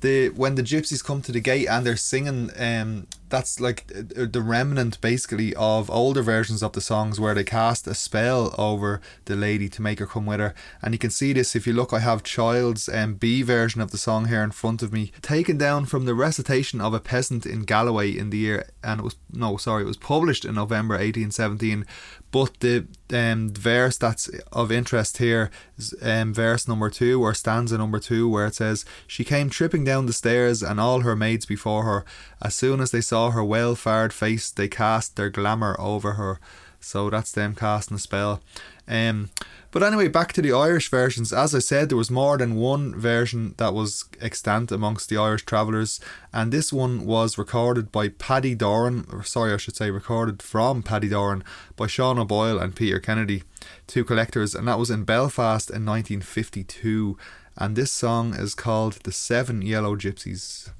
the 0.00 0.30
when 0.30 0.54
the 0.54 0.62
gypsies 0.62 1.04
come 1.04 1.22
to 1.22 1.32
the 1.32 1.40
gate 1.40 1.66
and 1.66 1.86
they're 1.86 1.96
singing 1.96 2.50
um 2.58 3.06
that's 3.30 3.60
like 3.60 3.86
the 3.88 4.42
remnant 4.42 5.00
basically 5.00 5.54
of 5.54 5.90
older 5.90 6.22
versions 6.22 6.62
of 6.62 6.72
the 6.72 6.80
songs 6.80 7.18
where 7.18 7.34
they 7.34 7.44
cast 7.44 7.86
a 7.86 7.94
spell 7.94 8.54
over 8.58 9.00
the 9.24 9.36
lady 9.36 9.68
to 9.70 9.82
make 9.82 9.98
her 9.98 10.06
come 10.06 10.26
with 10.26 10.40
her. 10.40 10.54
And 10.82 10.92
you 10.92 10.98
can 10.98 11.10
see 11.10 11.32
this 11.32 11.56
if 11.56 11.66
you 11.66 11.72
look 11.72 11.92
I 11.92 12.00
have 12.00 12.22
Child's 12.22 12.88
um, 12.88 13.14
B 13.14 13.42
version 13.42 13.80
of 13.80 13.90
the 13.90 13.98
song 13.98 14.28
here 14.28 14.42
in 14.42 14.50
front 14.50 14.82
of 14.82 14.92
me 14.92 15.12
taken 15.22 15.56
down 15.56 15.86
from 15.86 16.04
the 16.04 16.14
recitation 16.14 16.80
of 16.80 16.92
a 16.92 17.00
peasant 17.00 17.46
in 17.46 17.62
Galloway 17.62 18.10
in 18.16 18.30
the 18.30 18.38
year 18.38 18.68
and 18.82 19.00
it 19.00 19.04
was 19.04 19.16
no 19.32 19.56
sorry 19.56 19.84
it 19.84 19.86
was 19.86 19.96
published 19.96 20.44
in 20.44 20.54
November 20.54 20.94
1817 20.94 21.86
but 22.32 22.60
the 22.60 22.86
um, 23.12 23.50
verse 23.50 23.96
that's 23.96 24.28
of 24.52 24.70
interest 24.70 25.18
here 25.18 25.50
is 25.76 25.94
um, 26.02 26.32
verse 26.32 26.68
number 26.68 26.88
two 26.88 27.20
or 27.22 27.34
stanza 27.34 27.76
number 27.76 27.98
two 27.98 28.28
where 28.28 28.46
it 28.46 28.54
says 28.54 28.84
she 29.06 29.24
came 29.24 29.50
tripping 29.50 29.84
down 29.84 30.06
the 30.06 30.12
stairs 30.12 30.62
and 30.62 30.80
all 30.80 31.00
her 31.00 31.16
maids 31.16 31.46
before 31.46 31.84
her. 31.84 32.04
As 32.42 32.54
soon 32.54 32.80
as 32.80 32.90
they 32.90 33.00
saw 33.00 33.19
her 33.28 33.44
well 33.44 33.74
fired 33.74 34.14
face 34.14 34.50
they 34.50 34.68
cast 34.68 35.16
their 35.16 35.28
glamour 35.28 35.76
over 35.78 36.12
her 36.12 36.40
so 36.80 37.10
that's 37.10 37.32
them 37.32 37.54
casting 37.54 37.96
a 37.96 38.00
spell 38.00 38.40
um, 38.88 39.30
but 39.72 39.84
anyway, 39.84 40.08
back 40.08 40.32
to 40.32 40.42
the 40.42 40.52
Irish 40.52 40.90
versions. 40.90 41.32
As 41.32 41.54
I 41.54 41.60
said, 41.60 41.88
there 41.88 41.96
was 41.96 42.10
more 42.10 42.36
than 42.36 42.56
one 42.56 42.98
version 42.98 43.54
that 43.58 43.72
was 43.72 44.04
extant 44.20 44.72
amongst 44.72 45.08
the 45.08 45.16
Irish 45.16 45.44
travellers, 45.44 46.00
and 46.32 46.50
this 46.50 46.72
one 46.72 47.06
was 47.06 47.38
recorded 47.38 47.92
by 47.92 48.08
Paddy 48.08 48.56
Doran, 48.56 49.06
or 49.12 49.22
sorry, 49.22 49.52
I 49.52 49.58
should 49.58 49.76
say, 49.76 49.92
recorded 49.92 50.42
from 50.42 50.82
Paddy 50.82 51.08
Doran 51.08 51.44
by 51.76 51.86
Sean 51.86 52.18
O'Boyle 52.18 52.58
and 52.58 52.74
Peter 52.74 52.98
Kennedy, 52.98 53.44
two 53.86 54.02
collectors, 54.02 54.56
and 54.56 54.66
that 54.66 54.78
was 54.78 54.90
in 54.90 55.04
Belfast 55.04 55.70
in 55.70 55.86
1952. 55.86 57.16
And 57.56 57.76
this 57.76 57.92
song 57.92 58.34
is 58.34 58.56
called 58.56 58.94
The 59.04 59.12
Seven 59.12 59.62
Yellow 59.62 59.94
Gypsies. 59.94 60.70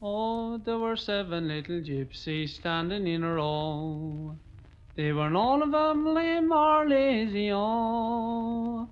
Oh, 0.00 0.58
there 0.58 0.78
were 0.78 0.94
seven 0.94 1.48
little 1.48 1.80
gypsies 1.80 2.50
standing 2.50 3.08
in 3.08 3.24
a 3.24 3.34
row. 3.34 4.36
They 4.94 5.12
were 5.12 5.28
none 5.28 5.60
of 5.62 5.72
them 5.72 6.14
lame 6.14 6.52
or 6.52 6.88
lazy, 6.88 7.50
oh. 7.52 8.88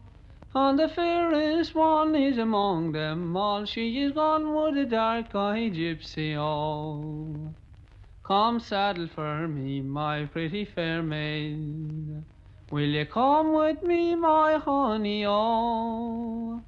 And 0.53 0.79
the 0.79 0.89
fairest 0.89 1.77
one 1.77 2.17
is 2.17 2.39
among 2.39 2.91
them 2.91 3.37
all. 3.37 3.67
She 3.67 4.03
is 4.03 4.13
gone 4.13 4.53
with 4.53 4.77
a 4.79 4.85
dark-eyed 4.85 5.75
gypsy, 5.75 6.35
oh. 6.37 7.55
Come 8.25 8.59
saddle 8.59 9.07
for 9.07 9.47
me, 9.47 9.83
my 9.83 10.25
pretty 10.25 10.65
fair 10.65 11.05
maid. 11.05 12.25
Will 12.73 12.81
you 12.81 13.07
come 13.07 13.53
with 13.53 13.81
me, 13.85 14.17
my 14.17 14.55
honey, 14.55 15.25
oh? 15.25 16.61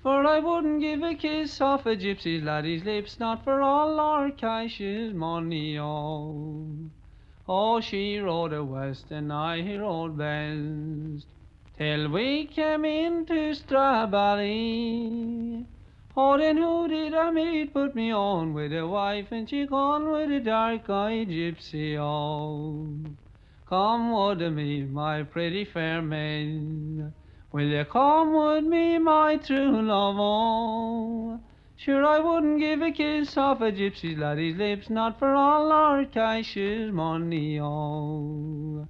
For 0.00 0.24
I 0.24 0.38
wouldn't 0.38 0.80
give 0.80 1.02
a 1.02 1.14
kiss 1.14 1.60
off 1.60 1.84
a 1.84 1.96
gypsy 1.96 2.40
laddie's 2.40 2.84
lips, 2.84 3.18
not 3.18 3.42
for 3.42 3.60
all 3.60 3.98
our 3.98 4.30
cash's 4.30 5.12
money, 5.12 5.76
oh. 5.76 6.68
Oh, 7.48 7.80
she 7.80 8.18
rode 8.18 8.52
a 8.52 8.62
west 8.62 9.10
and 9.10 9.32
I 9.32 9.76
rode 9.76 10.16
west 10.16 11.26
till 11.76 12.08
we 12.10 12.46
came 12.46 12.84
into 12.84 13.54
Strawberry. 13.54 14.86
Oh, 16.16 16.38
then 16.38 16.58
who 16.58 16.86
did 16.86 17.14
I 17.14 17.30
meet 17.32 17.72
put 17.72 17.96
me 17.96 18.12
on 18.12 18.54
with 18.54 18.72
a 18.72 18.86
wife 18.86 19.32
and 19.32 19.50
she 19.50 19.66
gone 19.66 20.12
with 20.12 20.30
a 20.30 20.38
dark-eyed 20.38 21.28
gypsy, 21.28 21.96
oh. 21.98 22.86
Come 23.68 24.12
with 24.12 24.52
me, 24.52 24.84
my 24.84 25.24
pretty 25.24 25.64
fair 25.64 26.02
maid. 26.02 27.12
Will 27.58 27.70
you 27.70 27.84
come 27.86 28.34
with 28.34 28.62
me, 28.66 28.98
my 28.98 29.36
true 29.36 29.82
love, 29.82 30.14
oh? 30.16 31.40
Sure 31.74 32.06
I 32.06 32.20
wouldn't 32.20 32.60
give 32.60 32.82
a 32.82 32.92
kiss 32.92 33.36
off 33.36 33.60
a 33.60 33.72
gypsy 33.72 34.16
laddie's 34.16 34.56
lips, 34.56 34.88
not 34.88 35.18
for 35.18 35.34
all 35.34 35.72
our 35.72 36.04
cash's 36.04 36.92
money, 36.92 37.58
oh. 37.58 38.86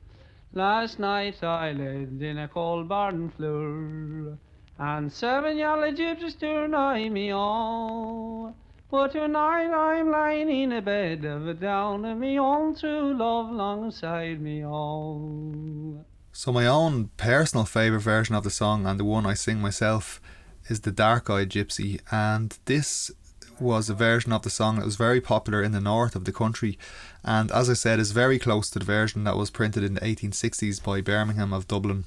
Last 0.53 0.99
night 0.99 1.43
I 1.43 1.73
lived 1.73 2.21
in 2.21 2.37
a 2.37 2.47
cold 2.47 2.91
barn 2.91 3.31
floor, 3.31 4.37
and 4.79 5.11
seven 5.11 5.57
yellow 5.57 5.91
gypsies 5.91 6.39
to 6.41 6.65
annoy 6.65 7.09
me, 7.09 7.33
oh. 7.33 8.55
But 8.91 9.13
tonight 9.13 9.73
I'm 9.73 10.11
lying 10.11 10.51
in 10.51 10.73
a 10.73 10.83
bed 10.83 11.25
of 11.25 11.49
a 11.49 11.55
down, 11.55 12.05
and 12.05 12.21
me 12.21 12.39
own 12.39 12.75
true 12.75 13.17
love 13.17 13.49
alongside 13.49 14.43
me, 14.43 14.63
oh. 14.63 16.05
So 16.39 16.53
my 16.53 16.69
own 16.69 17.11
personal 17.17 17.65
favourite 17.65 18.05
version 18.05 18.37
of 18.37 18.45
the 18.45 18.51
song, 18.51 18.87
and 18.87 19.01
the 19.01 19.05
one 19.05 19.27
I 19.27 19.35
sing 19.35 19.61
myself, 19.61 20.21
is 20.69 20.83
the 20.83 20.93
Dark 20.93 21.29
Eyed 21.29 21.51
Gypsy, 21.51 21.99
and 22.13 22.57
this 22.67 23.11
was 23.59 23.91
a 23.91 23.95
version 23.95 24.33
of 24.33 24.43
the 24.43 24.49
song 24.49 24.77
that 24.77 24.85
was 24.85 24.95
very 24.95 25.21
popular 25.21 25.65
in 25.65 25.73
the 25.73 25.81
north 25.81 26.15
of 26.15 26.27
the 26.27 26.33
country, 26.33 26.79
and 27.25 27.51
as 27.51 27.69
I 27.69 27.73
said, 27.73 27.99
is 27.99 28.13
very 28.13 28.39
close 28.39 28.71
to 28.71 28.79
the 28.79 28.85
version 28.85 29.25
that 29.25 29.37
was 29.37 29.51
printed 29.51 29.83
in 29.83 29.95
the 29.95 30.01
1860s 30.01 30.81
by 30.81 31.01
Birmingham 31.01 31.53
of 31.53 31.67
Dublin. 31.67 32.05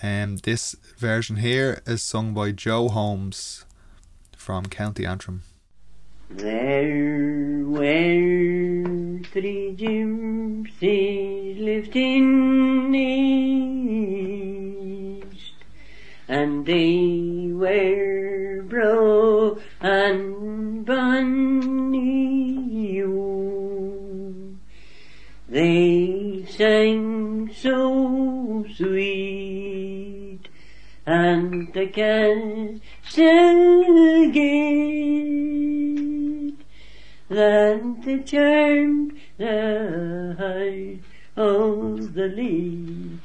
And 0.00 0.30
um, 0.30 0.36
this 0.44 0.74
version 0.96 1.36
here 1.36 1.82
is 1.86 2.02
sung 2.02 2.32
by 2.32 2.52
Joe 2.52 2.88
Holmes 2.88 3.66
from 4.34 4.64
County 4.64 5.04
Antrim. 5.04 5.42
There 6.30 7.64
were 7.64 9.20
three 9.32 9.74
gypsies 9.74 11.58
lived 11.58 11.96
in 11.96 12.94
east, 12.94 13.64
and 16.28 16.66
they 16.66 17.50
were 17.50 18.62
bro 18.68 19.58
and 19.80 20.84
bunny. 20.84 22.18
They 25.48 26.44
sang 26.46 27.50
so 27.54 28.66
sweet, 28.76 30.40
and 31.06 31.72
the 31.72 31.86
cat 31.86 32.80
still 33.02 34.30
gate 34.30 35.47
that 37.28 38.02
the 38.04 38.18
charmed 38.18 39.12
the 39.36 40.34
height 40.38 41.00
of 41.36 42.14
the 42.14 42.28
lady. 42.28 43.18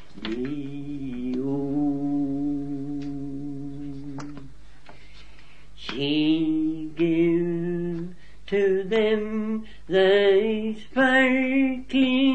She 5.76 6.92
gave 6.96 8.16
to 8.48 8.84
them 8.84 9.66
the 9.88 10.76
sparkling 10.92 12.34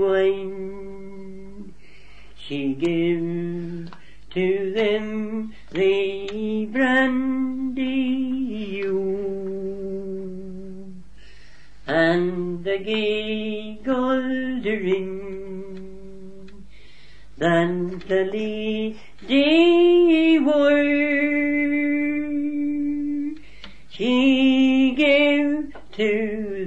wine. 0.00 1.72
She 2.36 2.74
gave 2.74 3.90
to 4.30 4.72
them 4.74 5.54
the 5.70 6.66
brandy 6.72 7.39
the 12.70 12.78
gay 12.78 13.74
gold 13.82 14.64
ring 14.64 16.48
that 17.38 18.00
the 18.06 18.22
lady 19.32 20.38
wore. 20.38 21.00
She 23.88 24.94
gave 24.96 25.74
to 25.98 26.12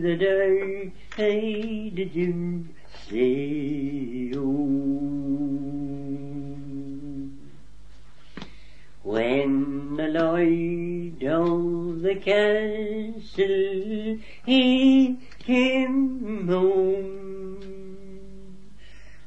the 0.05 0.15
dark-eyed 0.25 1.99
gypsy. 2.13 3.63
When 9.03 9.95
the 9.95 10.09
lord 10.19 11.23
of 11.23 12.01
the 12.01 12.15
castle 12.15 14.17
he 14.45 15.17
came 15.45 16.47
home, 16.47 17.57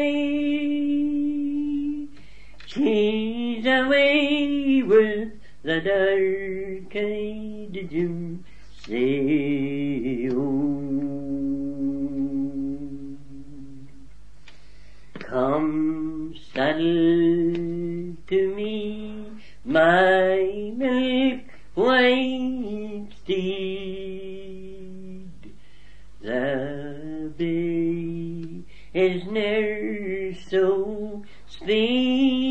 She's 2.67 3.65
away 3.65 4.36
with 4.97 5.33
the 5.63 5.81
dark-eyed 5.89 7.77
Jim 7.91 8.45
Come 15.19 16.35
saddle 16.55 18.17
to 18.31 18.55
me 18.55 19.27
my 19.65 20.73
milk 20.77 21.41
white 21.75 23.09
steed. 23.23 24.47
The 26.23 27.33
bay 27.37 28.63
is 28.95 29.25
ne'er 29.27 30.35
so 30.49 31.25
speedy, 31.49 32.46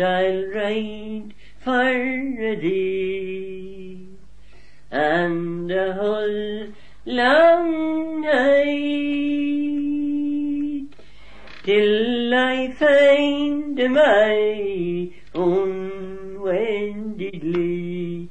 and 0.00 0.08
I'll 0.08 0.46
ride 0.54 1.34
for 1.58 1.88
a 1.88 2.56
day 2.56 3.98
and 4.90 5.70
a 5.70 5.92
whole 5.92 6.68
long 7.04 8.22
night 8.22 8.80
till 11.64 12.34
I 12.34 12.72
find 12.72 13.76
my 13.92 15.10
own 15.34 16.40
wended 16.40 17.44
lady. 17.44 18.30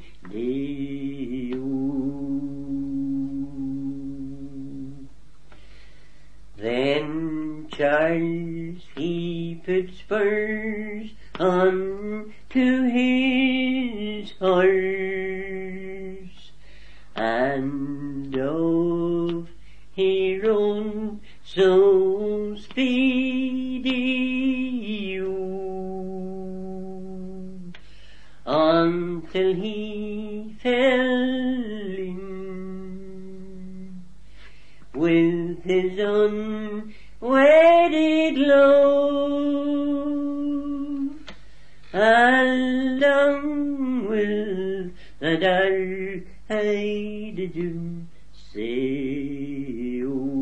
Then 6.58 7.68
Charles 7.72 8.84
he 8.96 9.62
put 9.66 9.94
spurs 9.96 10.99
on 11.40 12.34
to 12.50 12.84
his 12.90 14.32
horse, 14.40 14.66
and 17.16 18.36
off 18.36 19.48
he 19.92 20.40
rode 20.40 21.20
so 21.44 22.56
speedy 22.56 23.90
oh, 25.22 25.28
until 28.46 29.54
he 29.54 30.56
fell 30.62 31.10
in 32.10 34.02
with 34.94 35.64
his 35.64 36.00
unwedded 36.00 36.94
love, 38.38 38.79
dark-eyed 45.38 46.26
June 47.54 48.10
say, 48.54 50.02
oh, 50.04 50.40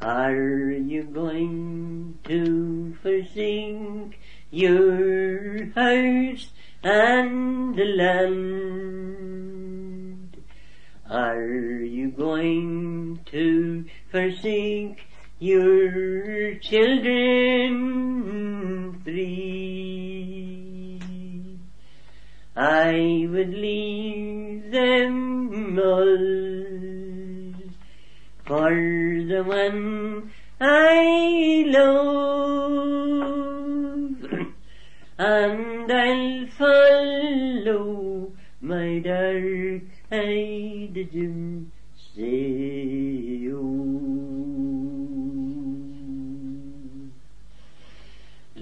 are 0.00 0.70
you 0.70 1.04
going 1.04 2.18
to 2.24 2.94
forsake 3.02 4.18
your 4.50 5.66
house 5.72 6.50
and 6.82 7.76
the 7.76 7.84
land? 7.84 9.20
Are 11.08 11.44
you 11.44 12.10
going 12.10 13.20
to 13.26 13.84
forsake 14.10 15.00
your 15.38 16.54
children 16.56 17.70
three? 19.04 19.79
I 22.62 23.26
would 23.30 23.54
leave 23.54 24.70
them 24.70 25.78
all 25.78 27.54
for 28.44 28.70
the 28.70 29.42
one 29.46 30.30
I 30.60 31.64
love, 31.68 32.76
and 35.18 35.90
I'll 35.90 36.46
follow 36.48 38.32
my 38.60 38.98
dark-eyed 38.98 39.88
Jim 41.10 41.72
say, 42.14 43.09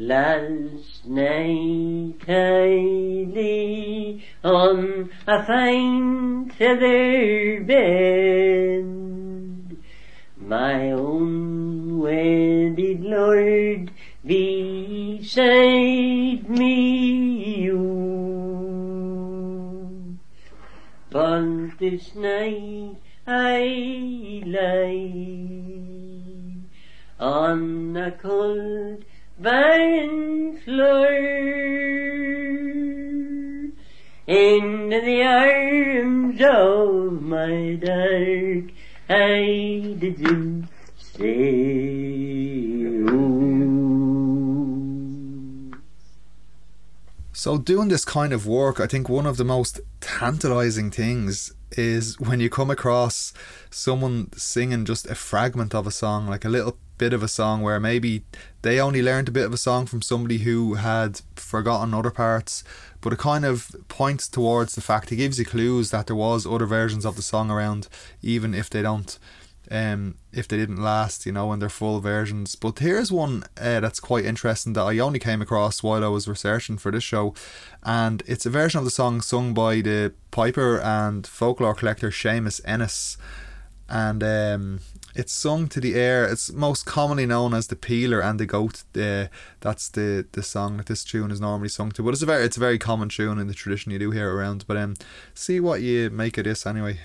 Last 0.09 1.05
night 1.05 2.25
I 2.27 3.29
lay 3.29 4.25
on 4.42 5.11
a 5.27 5.44
fine 5.44 6.49
feather 6.49 7.61
bed, 7.61 8.87
my 10.38 10.92
own 10.92 11.99
wedded 11.99 13.03
lord 13.03 13.90
beside 14.25 15.29
me. 16.49 17.71
oh. 17.71 18.88
But 21.11 21.77
this 21.79 22.14
night 22.14 22.97
I 23.27 24.42
lie 24.47 25.12
on 27.21 27.94
a 27.94 28.11
cold 28.12 29.05
barren 29.38 30.57
floor. 30.59 31.07
Into 34.27 35.01
the 35.01 35.22
arms 35.22 36.40
of 36.42 37.22
my 37.22 37.79
dark-eyed 37.83 38.70
Jim 40.01 40.68
say, 40.98 41.79
So, 47.33 47.57
doing 47.57 47.88
this 47.88 48.05
kind 48.05 48.33
of 48.33 48.46
work, 48.46 48.81
I 48.81 48.87
think 48.87 49.09
one 49.09 49.24
of 49.24 49.37
the 49.37 49.44
most 49.44 49.81
tantalizing 50.01 50.90
things 50.90 51.55
is 51.72 52.18
when 52.18 52.40
you 52.40 52.51
come 52.51 52.70
across 52.70 53.33
someone 53.70 54.31
singing 54.37 54.85
just 54.85 55.07
a 55.07 55.14
fragment 55.14 55.74
of 55.74 55.87
a 55.87 55.92
song, 55.92 56.27
like 56.27 56.44
a 56.44 56.48
little 56.48 56.77
bit 56.99 57.13
of 57.13 57.23
a 57.23 57.29
song 57.29 57.63
where 57.63 57.81
maybe 57.81 58.25
they 58.63 58.81
only 58.81 59.03
learned 59.03 59.29
a 59.29 59.33
bit 59.33 59.47
of 59.47 59.53
a 59.53 59.59
song 59.59 59.87
from 59.87 60.03
somebody 60.03 60.39
who 60.39 60.75
had 60.75 61.21
forgotten 61.37 61.95
other 61.95 62.11
parts, 62.11 62.65
but 63.01 63.13
it 63.13 63.19
kind 63.19 63.45
of 63.45 63.75
points 63.89 64.29
towards 64.29 64.75
the 64.75 64.81
fact 64.81 65.13
it 65.13 65.17
gives 65.17 65.39
you 65.39 65.45
clues 65.45 65.91
that 65.91 66.09
there 66.09 66.17
was 66.17 66.47
other 66.47 66.67
versions 66.67 67.07
of 67.07 67.17
the 67.17 67.23
song 67.23 67.51
around, 67.51 67.89
even 68.23 68.55
if 68.55 68.69
they 68.69 68.83
don't 68.83 69.19
um, 69.71 70.17
if 70.33 70.49
they 70.49 70.57
didn't 70.57 70.83
last, 70.83 71.27
you 71.27 71.33
know, 71.33 71.53
in 71.53 71.59
their 71.59 71.69
full 71.69 72.01
versions. 72.01 72.55
But 72.55 72.79
here's 72.79 73.13
one 73.13 73.45
uh, 73.61 73.81
that's 73.81 74.01
quite 74.01 74.25
interesting 74.25 74.73
that 74.75 74.83
I 74.83 74.99
only 74.99 75.19
came 75.19 75.43
across 75.43 75.83
while 75.83 76.05
I 76.05 76.09
was 76.09 76.29
researching 76.29 76.79
for 76.79 76.91
this 76.91 77.05
show, 77.05 77.35
and 77.83 78.23
it's 78.27 78.47
a 78.47 78.51
version 78.51 78.79
of 78.79 78.85
the 78.85 78.91
song 78.91 79.21
sung 79.21 79.55
by 79.55 79.81
the 79.81 80.15
piper 80.31 80.79
and 80.81 81.27
folklore 81.27 81.75
collector 81.75 82.11
Seamus 82.11 82.61
Ennis, 82.65 83.19
and 83.89 84.23
um, 84.23 84.81
it's 85.19 85.33
sung 85.33 85.67
to 85.69 85.81
the 85.81 85.97
air. 85.97 86.25
It's 86.25 86.53
most 86.53 86.87
commonly 86.87 87.27
known 87.27 87.53
as 87.53 87.67
the 87.67 87.77
Peeler 87.77 88.21
and 88.21 88.39
the 88.39 88.47
Goat. 88.47 88.85
Uh, 88.97 89.27
that's 89.61 89.89
the 89.89 90.25
the 90.31 90.45
song 90.45 90.77
that 90.77 90.87
this 90.87 91.03
tune 91.03 91.33
is 91.33 91.41
normally 91.41 91.69
sung 91.69 91.91
to. 91.93 92.03
But 92.05 92.15
it's 92.15 92.23
a 92.23 92.27
very 92.27 92.45
it's 92.45 92.57
a 92.57 92.61
very 92.61 92.79
common 92.79 93.09
tune 93.09 93.39
in 93.39 93.49
the 93.49 93.55
tradition 93.55 93.91
you 93.91 93.99
do 93.99 94.13
hear 94.13 94.33
around. 94.33 94.65
But 94.69 94.77
um, 94.77 94.95
see 95.35 95.59
what 95.59 95.83
you 95.83 96.09
make 96.11 96.39
of 96.39 96.45
this 96.45 96.65
anyway. 96.67 97.01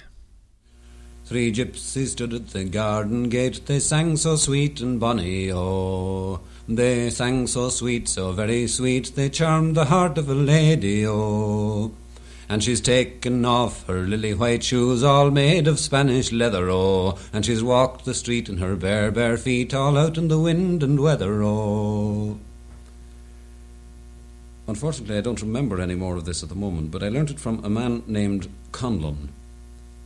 Three 1.25 1.51
gypsies 1.51 2.09
stood 2.09 2.33
at 2.33 2.49
the 2.49 2.65
garden 2.65 3.29
gate, 3.29 3.65
they 3.65 3.79
sang 3.79 4.17
so 4.17 4.35
sweet 4.35 4.81
and 4.81 4.99
bonny, 4.99 5.51
oh. 5.51 6.41
They 6.67 7.09
sang 7.11 7.47
so 7.47 7.69
sweet, 7.69 8.09
so 8.09 8.33
very 8.33 8.67
sweet, 8.67 9.15
they 9.15 9.29
charmed 9.29 9.75
the 9.75 9.85
heart 9.85 10.17
of 10.17 10.29
a 10.29 10.33
lady, 10.33 11.07
oh. 11.07 11.93
And 12.49 12.63
she's 12.63 12.81
taken 12.81 13.45
off 13.45 13.87
her 13.87 14.01
lily 14.01 14.33
white 14.33 14.63
shoes, 14.63 15.03
all 15.03 15.31
made 15.31 15.67
of 15.67 15.79
Spanish 15.79 16.31
leather, 16.31 16.69
oh. 16.69 17.17
And 17.31 17.45
she's 17.45 17.63
walked 17.63 18.05
the 18.05 18.13
street 18.13 18.49
in 18.49 18.57
her 18.57 18.75
bare, 18.75 19.11
bare 19.11 19.37
feet, 19.37 19.73
all 19.73 19.97
out 19.97 20.17
in 20.17 20.27
the 20.27 20.39
wind 20.39 20.83
and 20.83 20.99
weather, 20.99 21.41
oh. 21.43 22.37
unfortunately, 24.67 25.17
I 25.17 25.21
don't 25.21 25.41
remember 25.41 25.79
any 25.79 25.95
more 25.95 26.15
of 26.15 26.25
this 26.25 26.43
at 26.43 26.49
the 26.49 26.55
moment, 26.55 26.91
but 26.91 27.03
I 27.03 27.09
learnt 27.09 27.31
it 27.31 27.39
from 27.39 27.63
a 27.63 27.69
man 27.69 28.03
named 28.07 28.49
Conlon. 28.71 29.29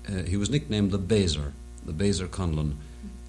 Uh, 0.07 0.23
he 0.23 0.37
was 0.37 0.49
nicknamed 0.49 0.91
the 0.91 0.97
Baser, 0.97 1.53
the 1.85 1.93
Baser 1.93 2.27
Conlon, 2.27 2.75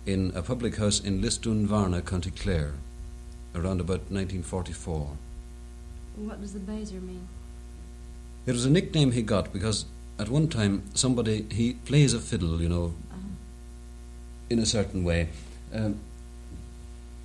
in 0.06 0.32
a 0.34 0.42
public 0.42 0.76
house 0.76 1.00
in 1.00 1.20
Lisdoonvarna, 1.20 2.04
County 2.04 2.30
Clare, 2.30 2.74
around 3.54 3.80
about 3.80 4.10
1944. 4.10 5.16
What 6.16 6.40
does 6.40 6.54
the 6.54 6.60
baser 6.60 7.00
mean? 7.00 7.28
It 8.48 8.52
was 8.52 8.64
a 8.64 8.70
nickname 8.70 9.12
he 9.12 9.20
got 9.20 9.52
because 9.52 9.84
at 10.18 10.30
one 10.30 10.48
time 10.48 10.82
somebody 10.94 11.44
he 11.50 11.74
plays 11.74 12.14
a 12.14 12.18
fiddle, 12.18 12.62
you 12.62 12.68
know, 12.70 12.94
in 14.48 14.58
a 14.58 14.64
certain 14.64 15.04
way. 15.04 15.28
Um, 15.70 16.00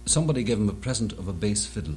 somebody 0.05 0.43
gave 0.43 0.57
him 0.57 0.67
a 0.67 0.73
present 0.73 1.13
of 1.13 1.29
a 1.29 1.31
bass 1.31 1.65
fiddle, 1.65 1.95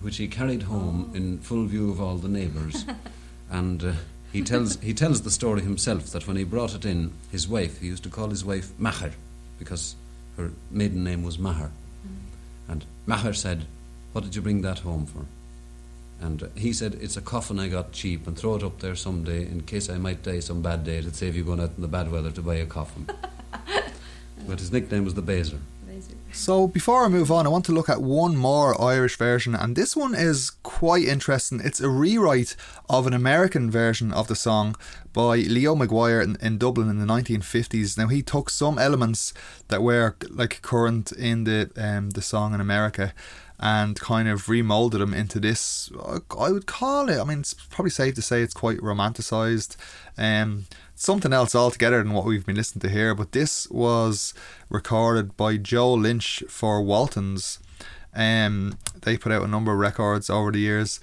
which 0.00 0.16
he 0.16 0.26
carried 0.26 0.64
home 0.64 1.12
in 1.14 1.38
full 1.38 1.66
view 1.66 1.88
of 1.88 2.00
all 2.00 2.16
the 2.16 2.28
neighbours, 2.28 2.84
and. 3.50 3.84
Uh, 3.84 3.92
he 4.32 4.42
tells 4.42 4.80
he 4.80 4.92
tells 4.92 5.22
the 5.22 5.30
story 5.30 5.60
himself 5.60 6.06
that 6.06 6.26
when 6.26 6.36
he 6.36 6.42
brought 6.42 6.74
it 6.74 6.84
in, 6.84 7.12
his 7.30 7.46
wife 7.46 7.80
he 7.80 7.86
used 7.86 8.02
to 8.02 8.08
call 8.08 8.30
his 8.30 8.44
wife 8.44 8.72
Maher, 8.76 9.12
because 9.60 9.94
her 10.36 10.50
maiden 10.72 11.04
name 11.04 11.22
was 11.22 11.38
Maher, 11.38 11.70
and 12.66 12.84
Maher 13.06 13.32
said, 13.32 13.66
"What 14.10 14.24
did 14.24 14.34
you 14.34 14.42
bring 14.42 14.62
that 14.62 14.80
home 14.80 15.06
for?" 15.06 15.26
And 16.20 16.42
uh, 16.42 16.46
he 16.54 16.72
said, 16.72 16.94
It's 17.00 17.16
a 17.16 17.20
coffin 17.20 17.58
I 17.58 17.68
got 17.68 17.92
cheap 17.92 18.26
and 18.26 18.36
throw 18.36 18.54
it 18.56 18.62
up 18.62 18.80
there 18.80 18.94
someday 18.94 19.42
in 19.42 19.62
case 19.62 19.90
I 19.90 19.98
might 19.98 20.22
die 20.22 20.40
some 20.40 20.62
bad 20.62 20.84
day. 20.84 20.98
It'd 20.98 21.16
save 21.16 21.36
you 21.36 21.44
going 21.44 21.60
out 21.60 21.72
in 21.76 21.82
the 21.82 21.88
bad 21.88 22.10
weather 22.10 22.30
to 22.30 22.42
buy 22.42 22.56
a 22.56 22.66
coffin. 22.66 23.08
but 24.46 24.58
his 24.58 24.72
nickname 24.72 25.04
was 25.04 25.14
the 25.14 25.22
Baser. 25.22 25.58
Baser. 25.86 26.14
So 26.32 26.66
before 26.66 27.04
I 27.04 27.08
move 27.08 27.30
on, 27.30 27.46
I 27.46 27.50
want 27.50 27.64
to 27.66 27.72
look 27.72 27.88
at 27.88 28.02
one 28.02 28.36
more 28.36 28.80
Irish 28.80 29.16
version, 29.16 29.54
and 29.54 29.76
this 29.76 29.94
one 29.94 30.14
is 30.14 30.50
quite 30.62 31.04
interesting. 31.04 31.60
It's 31.62 31.80
a 31.80 31.88
rewrite 31.88 32.56
of 32.90 33.06
an 33.06 33.12
American 33.12 33.70
version 33.70 34.12
of 34.12 34.26
the 34.26 34.34
song 34.34 34.74
by 35.12 35.36
Leo 35.36 35.76
Maguire 35.76 36.20
in, 36.20 36.36
in 36.42 36.58
Dublin 36.58 36.90
in 36.90 36.98
the 36.98 37.06
1950s. 37.06 37.96
Now 37.96 38.08
he 38.08 38.20
took 38.20 38.50
some 38.50 38.78
elements 38.78 39.32
that 39.68 39.82
were 39.82 40.16
like 40.28 40.60
current 40.60 41.12
in 41.12 41.44
the 41.44 41.70
um, 41.76 42.10
the 42.10 42.22
song 42.22 42.52
in 42.52 42.60
America 42.60 43.14
and 43.58 43.98
kind 43.98 44.28
of 44.28 44.48
remolded 44.48 45.00
them 45.00 45.14
into 45.14 45.40
this. 45.40 45.90
I 46.38 46.50
would 46.50 46.66
call 46.66 47.08
it. 47.08 47.18
I 47.18 47.24
mean, 47.24 47.40
it's 47.40 47.54
probably 47.54 47.90
safe 47.90 48.14
to 48.14 48.22
say 48.22 48.42
it's 48.42 48.54
quite 48.54 48.78
romanticized. 48.78 49.76
Um, 50.18 50.66
something 50.94 51.32
else 51.32 51.54
altogether 51.54 52.02
than 52.02 52.12
what 52.12 52.24
we've 52.24 52.46
been 52.46 52.56
listening 52.56 52.80
to 52.82 52.88
here. 52.88 53.14
But 53.14 53.32
this 53.32 53.68
was 53.70 54.34
recorded 54.68 55.36
by 55.36 55.56
Joe 55.56 55.92
Lynch 55.92 56.42
for 56.48 56.82
Waltons. 56.82 57.58
Um, 58.14 58.78
they 59.02 59.16
put 59.16 59.32
out 59.32 59.42
a 59.42 59.48
number 59.48 59.72
of 59.72 59.78
records 59.78 60.30
over 60.30 60.52
the 60.52 60.58
years. 60.58 61.00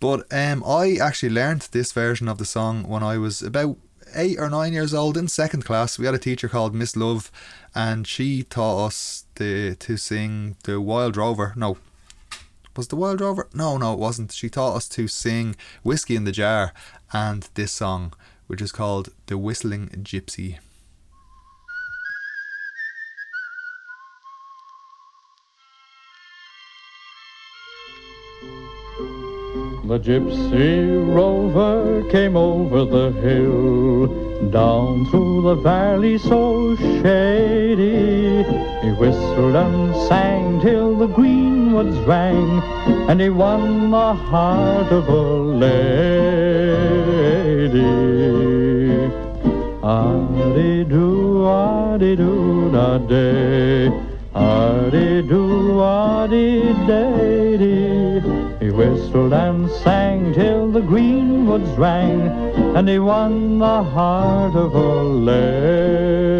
But 0.00 0.26
um, 0.32 0.62
I 0.66 0.96
actually 1.00 1.30
learned 1.30 1.68
this 1.72 1.92
version 1.92 2.28
of 2.28 2.38
the 2.38 2.44
song 2.44 2.84
when 2.84 3.02
I 3.02 3.16
was 3.16 3.42
about 3.42 3.78
eight 4.14 4.38
or 4.38 4.50
nine 4.50 4.72
years 4.72 4.94
old 4.94 5.16
in 5.16 5.28
second 5.28 5.64
class. 5.64 5.98
We 5.98 6.06
had 6.06 6.14
a 6.14 6.18
teacher 6.18 6.48
called 6.48 6.74
Miss 6.74 6.96
Love, 6.96 7.30
and 7.74 8.06
she 8.06 8.42
taught 8.42 8.86
us 8.86 9.24
the 9.36 9.74
to 9.76 9.96
sing 9.96 10.56
the 10.64 10.80
Wild 10.80 11.16
Rover. 11.16 11.52
No, 11.56 11.78
was 12.76 12.88
the 12.88 12.96
Wild 12.96 13.20
Rover? 13.20 13.48
No, 13.54 13.76
no, 13.76 13.92
it 13.92 13.98
wasn't. 13.98 14.32
She 14.32 14.48
taught 14.48 14.76
us 14.76 14.88
to 14.90 15.08
sing 15.08 15.56
Whiskey 15.82 16.16
in 16.16 16.24
the 16.24 16.32
Jar 16.32 16.72
and 17.12 17.48
this 17.54 17.72
song, 17.72 18.12
which 18.46 18.60
is 18.60 18.72
called 18.72 19.10
The 19.26 19.38
Whistling 19.38 19.88
Gypsy. 20.02 20.58
The 29.86 29.98
gypsy 29.98 31.14
rover 31.14 32.02
came 32.10 32.38
over 32.38 32.86
the 32.86 33.12
hill, 33.20 34.06
down 34.50 35.04
through 35.10 35.42
the 35.42 35.56
valley 35.56 36.16
so 36.16 36.74
shady. 36.74 38.44
He 38.82 38.92
whistled 38.92 39.54
and 39.54 39.94
sang 40.08 40.62
till 40.62 40.96
the 40.96 41.06
greenwoods 41.06 42.02
rang, 42.06 42.62
and 43.10 43.20
he 43.20 43.28
won 43.28 43.90
the 43.90 44.14
heart 44.14 44.90
of 44.90 45.06
a 45.06 45.22
lady. 45.62 45.74
Ah-dee-doo, 49.82 51.44
ah-dee-doo, 51.44 52.70
da-day. 52.72 53.90
Ah-dee-doo, 54.34 55.78
ah-dee-day-dee. 55.78 57.83
Whistled 58.74 59.32
and 59.32 59.70
sang 59.70 60.34
till 60.34 60.72
the 60.72 60.80
greenwoods 60.80 61.78
rang, 61.78 62.22
and 62.76 62.88
he 62.88 62.98
won 62.98 63.60
the 63.60 63.84
heart 63.84 64.56
of 64.56 64.74
a 64.74 65.02
lady. 65.30 66.34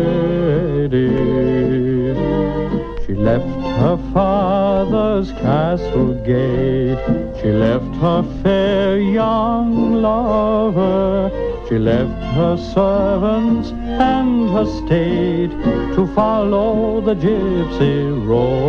She 3.06 3.14
left 3.14 3.46
her 3.78 3.96
father's 4.12 5.30
castle 5.30 6.14
gate, 6.24 6.98
she 7.40 7.52
left 7.52 7.94
her 8.02 8.24
fair 8.42 8.98
young 8.98 10.02
lover, 10.02 11.30
she 11.68 11.78
left 11.78 12.20
her 12.34 12.56
servants 12.56 13.70
and 13.70 14.50
her 14.50 14.66
state 14.66 15.52
to 15.94 16.06
follow 16.16 17.00
the 17.00 17.14
gypsy 17.14 18.10
rover. 18.26 18.64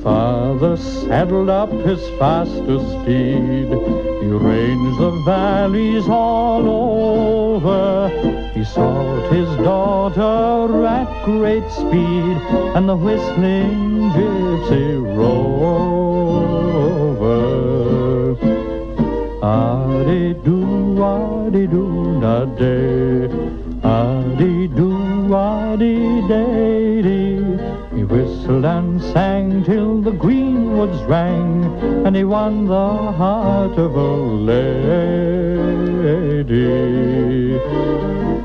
Her 0.00 0.04
father 0.04 0.76
saddled 0.78 1.50
up 1.50 1.70
his 1.84 2.00
fastest 2.18 2.86
steed. 3.02 3.68
He 3.68 4.28
ranged 4.28 4.98
the 4.98 5.10
valleys 5.26 6.08
all 6.08 6.66
over. 6.66 8.08
He 8.54 8.64
sought 8.64 9.30
his 9.30 9.46
daughter 9.58 10.86
at 10.86 11.24
great 11.26 11.68
speed, 11.70 12.38
and 12.74 12.88
the 12.88 12.96
whistling 12.96 14.10
gypsy 14.12 14.96
rover. 15.18 15.58
Ah-dee-doo, 19.42 21.02
ah-dee-doo, 21.02 22.20
da-day. 22.22 23.28
Ah-dee-doo, 23.84 25.34
ah-dee-day-dee. 25.34 26.00
Whistled 28.10 28.64
and 28.64 29.00
sang 29.00 29.62
till 29.62 30.02
the 30.02 30.10
greenwoods 30.10 31.00
rang, 31.06 31.64
and 32.04 32.16
he 32.16 32.24
won 32.24 32.66
the 32.66 33.12
heart 33.12 33.78
of 33.78 33.94
a 33.94 34.16
lady. 34.50 34.70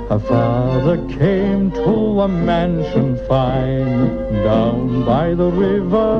Her 0.07 0.19
father 0.19 0.97
came 1.07 1.71
to 1.71 2.21
a 2.21 2.27
mansion 2.27 3.17
fine 3.27 4.43
down 4.43 5.03
by 5.03 5.33
the 5.33 5.49
river, 5.49 6.19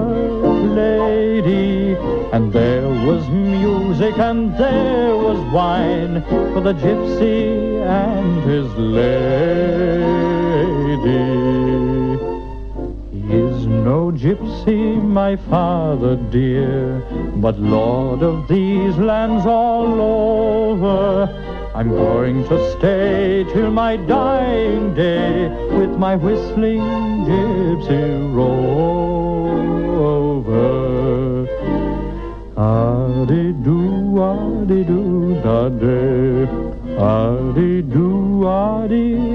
lady, 0.74 1.96
and 2.34 2.52
there 2.52 2.90
was 2.90 3.30
music 3.30 4.18
and 4.18 4.58
there 4.58 5.16
was 5.16 5.38
wine 5.54 6.24
for 6.52 6.62
the 6.62 6.74
gypsy 6.74 7.80
and 7.86 8.42
his 8.44 8.74
lady. 8.76 9.86
No 13.86 14.12
gypsy, 14.12 15.00
my 15.00 15.36
father 15.36 16.16
dear, 16.32 17.04
but 17.36 17.60
lord 17.60 18.24
of 18.24 18.48
these 18.48 18.98
lands 18.98 19.46
all 19.46 20.02
over. 20.02 21.30
I'm 21.76 21.90
going 21.90 22.44
to 22.48 22.72
stay 22.72 23.46
till 23.54 23.70
my 23.70 23.98
dying 23.98 24.96
day 24.96 25.50
with 25.78 25.92
my 26.00 26.16
whistling 26.16 26.82
gypsy 27.28 28.34
rover. 28.34 28.66
Ah-dee-doo, 32.58 34.20
ah-dee-doo, 34.20 35.42
da-day. 35.44 36.48
Ah-dee-doo, 36.98 38.48
ah-dee-day-dee. 38.48 39.26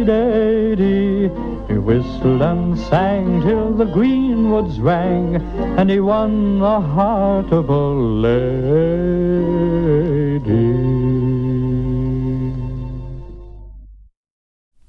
He 1.71 1.79
whistled 1.79 2.43
and 2.43 2.77
sang 2.77 3.43
till 3.43 3.73
the 3.73 3.85
greenwoods 3.85 4.81
rang, 4.81 5.37
and 5.79 5.89
he 5.89 6.01
won 6.01 6.59
the 6.59 6.81
heart 6.81 7.53
of 7.53 7.69
a 7.69 7.89
lady. 8.27 9.31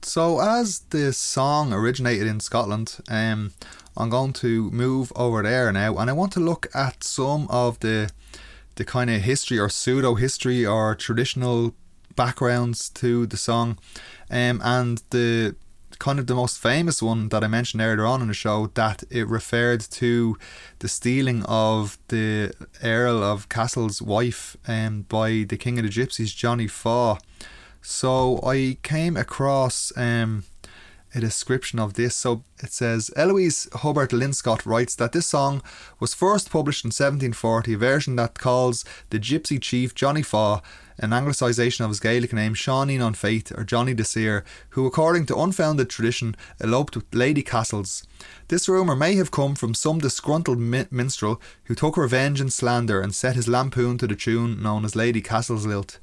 So, 0.02 0.42
as 0.42 0.80
this 0.90 1.20
song 1.20 1.72
originated 1.72 2.26
in 2.26 2.40
Scotland, 2.40 2.98
um, 3.08 3.54
I'm 3.96 4.10
going 4.10 4.34
to 4.34 4.72
move 4.72 5.14
over 5.16 5.44
there 5.44 5.72
now, 5.72 6.00
and 6.00 6.10
I 6.10 6.14
want 6.14 6.34
to 6.34 6.40
look 6.40 6.68
at 6.74 7.04
some 7.04 7.48
of 7.52 7.80
the 7.82 8.10
the 8.74 8.86
kind 8.86 9.12
of 9.12 9.22
history 9.22 9.60
or 9.60 9.70
pseudo 9.70 10.16
history 10.16 10.66
or 10.66 10.96
traditional 10.96 11.76
backgrounds 12.16 12.90
to 12.90 13.28
the 13.28 13.38
song, 13.38 13.78
um, 14.32 14.60
and 14.64 15.04
the 15.12 15.56
kind 16.02 16.18
of 16.18 16.26
the 16.26 16.34
most 16.34 16.58
famous 16.58 17.00
one 17.00 17.30
that 17.30 17.44
I 17.44 17.48
mentioned 17.48 17.80
earlier 17.80 18.08
on 18.08 18.24
in 18.24 18.28
the 18.28 18.34
show 18.34 18.72
that 18.74 19.04
it 19.12 19.28
referred 19.28 19.82
to 20.02 20.36
the 20.80 20.88
stealing 20.88 21.44
of 21.44 22.00
the 22.08 22.52
Earl 22.84 23.24
of 23.24 23.50
Castle's 23.50 24.02
wife 24.02 24.58
um, 24.68 25.04
by 25.04 25.46
the 25.48 25.58
King 25.58 25.78
of 25.78 25.86
the 25.86 25.92
Gypsies, 25.92 26.36
Johnny 26.36 26.66
Faw. 26.66 27.20
So 27.84 28.40
I 28.44 28.78
came 28.82 29.16
across 29.16 29.96
um, 29.96 30.46
a 31.14 31.20
description 31.20 31.80
of 31.80 31.94
this. 31.96 32.16
So 32.16 32.44
it 32.60 32.72
says 32.72 33.12
Eloise 33.16 33.68
Hubbard 33.74 34.12
Linscott 34.12 34.66
writes 34.66 34.96
that 34.96 35.12
this 35.12 35.28
song 35.28 35.62
was 36.00 36.14
first 36.14 36.50
published 36.50 36.86
in 36.86 36.90
1740, 36.90 37.74
a 37.74 37.78
version 37.78 38.16
that 38.16 38.40
calls 38.40 38.86
the 39.10 39.20
gypsy 39.20 39.62
chief 39.62 39.94
Johnny 39.94 40.22
Faw, 40.22 40.62
an 40.98 41.10
anglicisation 41.10 41.82
of 41.82 41.90
his 41.90 42.00
Gaelic 42.00 42.32
name 42.32 42.54
Seaneen 42.54 43.04
on 43.04 43.14
Faith 43.14 43.52
or 43.58 43.64
Johnny 43.64 43.94
Desir, 43.94 44.46
who, 44.70 44.86
according 44.86 45.26
to 45.28 45.40
unfounded 45.40 45.90
tradition, 45.90 46.36
eloped 46.62 46.96
with 46.96 47.14
Lady 47.14 47.42
Castles. 47.42 48.06
This 48.50 48.70
rumour 48.70 48.96
may 48.96 49.16
have 49.16 49.32
come 49.32 49.56
from 49.56 49.74
some 49.74 50.00
disgruntled 50.00 50.60
min- 50.60 50.88
minstrel 50.92 51.42
who 51.66 51.76
took 51.76 51.98
revenge 51.98 52.40
in 52.40 52.52
slander 52.52 53.02
and 53.02 53.16
set 53.16 53.36
his 53.36 53.48
lampoon 53.48 53.98
to 53.98 54.08
the 54.08 54.16
tune 54.16 54.62
known 54.62 54.86
as 54.86 54.96
Lady 54.96 55.22
Castles 55.22 55.66
Lilt. 55.66 55.98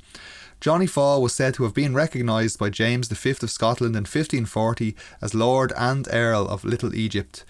Johnny 0.60 0.86
Faw 0.86 1.18
was 1.18 1.34
said 1.34 1.54
to 1.54 1.62
have 1.62 1.74
been 1.74 1.94
recognised 1.94 2.58
by 2.58 2.68
James 2.68 3.08
V 3.08 3.30
of 3.30 3.50
Scotland 3.50 3.94
in 3.94 4.02
1540 4.02 4.96
as 5.22 5.34
Lord 5.34 5.72
and 5.76 6.08
Earl 6.10 6.48
of 6.48 6.64
Little 6.64 6.94
Egypt. 6.94 7.44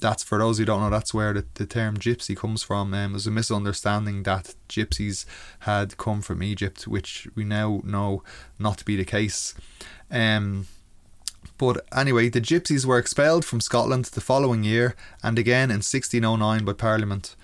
That's 0.00 0.22
for 0.22 0.38
those 0.38 0.58
who 0.58 0.64
don't 0.64 0.80
know. 0.80 0.90
That's 0.90 1.12
where 1.12 1.34
the, 1.34 1.44
the 1.54 1.66
term 1.66 1.96
gypsy 1.98 2.36
comes 2.36 2.62
from. 2.62 2.94
Um, 2.94 3.12
there's 3.12 3.26
a 3.26 3.30
misunderstanding 3.30 4.22
that 4.22 4.54
gypsies 4.68 5.26
had 5.60 5.96
come 5.98 6.22
from 6.22 6.42
Egypt, 6.42 6.86
which 6.86 7.28
we 7.34 7.44
now 7.44 7.80
know 7.84 8.22
not 8.58 8.78
to 8.78 8.84
be 8.84 8.96
the 8.96 9.04
case. 9.04 9.54
Um, 10.10 10.66
but 11.58 11.86
anyway, 11.94 12.28
the 12.28 12.40
gypsies 12.40 12.84
were 12.84 12.98
expelled 12.98 13.44
from 13.44 13.60
Scotland 13.60 14.06
the 14.06 14.20
following 14.20 14.64
year 14.64 14.94
and 15.22 15.38
again 15.38 15.70
in 15.70 15.82
1609 15.82 16.64
by 16.64 16.72
Parliament. 16.72 17.36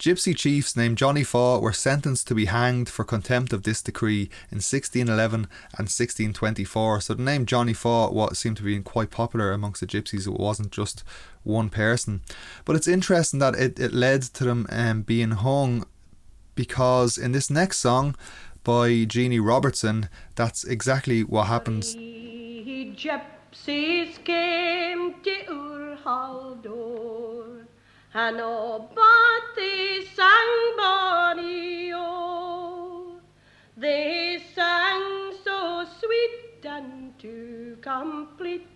Gypsy 0.00 0.34
chiefs 0.34 0.74
named 0.76 0.96
Johnny 0.96 1.22
Faw 1.22 1.58
were 1.58 1.74
sentenced 1.74 2.26
to 2.28 2.34
be 2.34 2.46
hanged 2.46 2.88
for 2.88 3.04
contempt 3.04 3.52
of 3.52 3.64
this 3.64 3.82
decree 3.82 4.30
in 4.50 4.62
1611 4.62 5.40
and 5.76 5.90
1624. 5.90 7.02
So 7.02 7.12
the 7.12 7.22
name 7.22 7.44
Johnny 7.44 7.74
Faw 7.74 8.10
what 8.10 8.34
seemed 8.34 8.56
to 8.56 8.62
be 8.62 8.80
quite 8.80 9.10
popular 9.10 9.52
amongst 9.52 9.82
the 9.82 9.86
gypsies. 9.86 10.26
It 10.26 10.40
wasn't 10.40 10.72
just 10.72 11.04
one 11.42 11.68
person. 11.68 12.22
But 12.64 12.76
it's 12.76 12.88
interesting 12.88 13.40
that 13.40 13.54
it, 13.56 13.78
it 13.78 13.92
led 13.92 14.22
to 14.22 14.44
them 14.44 14.66
um, 14.70 15.02
being 15.02 15.32
hung 15.32 15.84
because 16.54 17.18
in 17.18 17.32
this 17.32 17.50
next 17.50 17.76
song 17.76 18.16
by 18.64 19.04
Jeannie 19.04 19.38
Robertson, 19.38 20.08
that's 20.34 20.64
exactly 20.64 21.22
what 21.22 21.48
happens. 21.48 21.94
Gypsies 21.94 24.24
came 24.24 25.12
to 25.22 25.30
Urhaldor, 25.50 27.59
and 27.59 27.59
they 29.56 30.00
sang. 30.16 30.40
They 33.76 34.38
sang 34.54 35.32
so 35.42 35.86
sweet 36.00 36.64
and 36.64 37.18
too 37.18 37.78
complete 37.80 38.66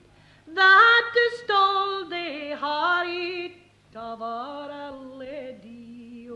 that 0.47 1.11
they 1.15 1.45
stole 1.45 2.09
the 2.09 2.57
heart 2.57 3.53
of 3.95 4.23
our 4.23 4.93
lady. 4.93 6.31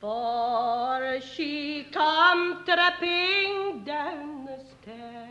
For 0.00 1.20
she 1.20 1.86
come 1.92 2.64
tripping 2.64 3.84
down 3.84 4.46
the 4.46 4.58
stairs, 4.64 5.21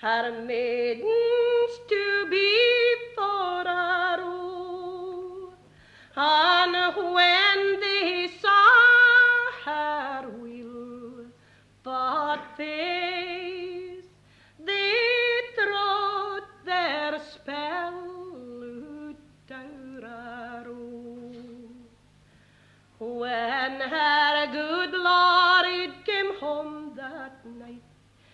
her 0.00 0.42
maidens 0.46 1.72
to 1.88 2.26
be 2.30 2.56
her 3.18 4.22
own. 4.22 5.52
And 6.16 6.96
when 6.96 7.16
er 7.16 7.49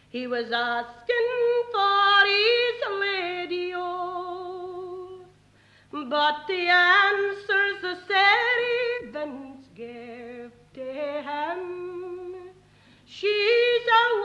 he 0.08 0.26
was 0.26 0.50
asking 0.52 1.28
for 1.72 2.26
his 2.26 3.00
lady, 3.00 3.72
oh. 3.74 5.20
But 5.92 6.46
the 6.46 6.68
answers 6.68 7.80
the 7.82 7.96
servants 8.06 9.68
gave 9.74 10.52
to 10.74 10.80
him, 10.80 12.34
she's 13.04 13.86
a 14.00 14.16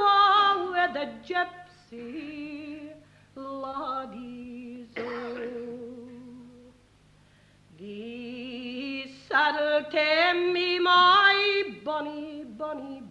with 0.72 0.96
a 0.96 1.10
gypsy 1.26 2.92
ladies, 3.36 4.88
oh. 4.98 5.38
The 7.80 9.10
saddle 9.28 9.84
to 9.90 10.34
me, 10.54 10.80
my 10.80 11.64
bonny 11.84 12.46
black, 12.58 13.11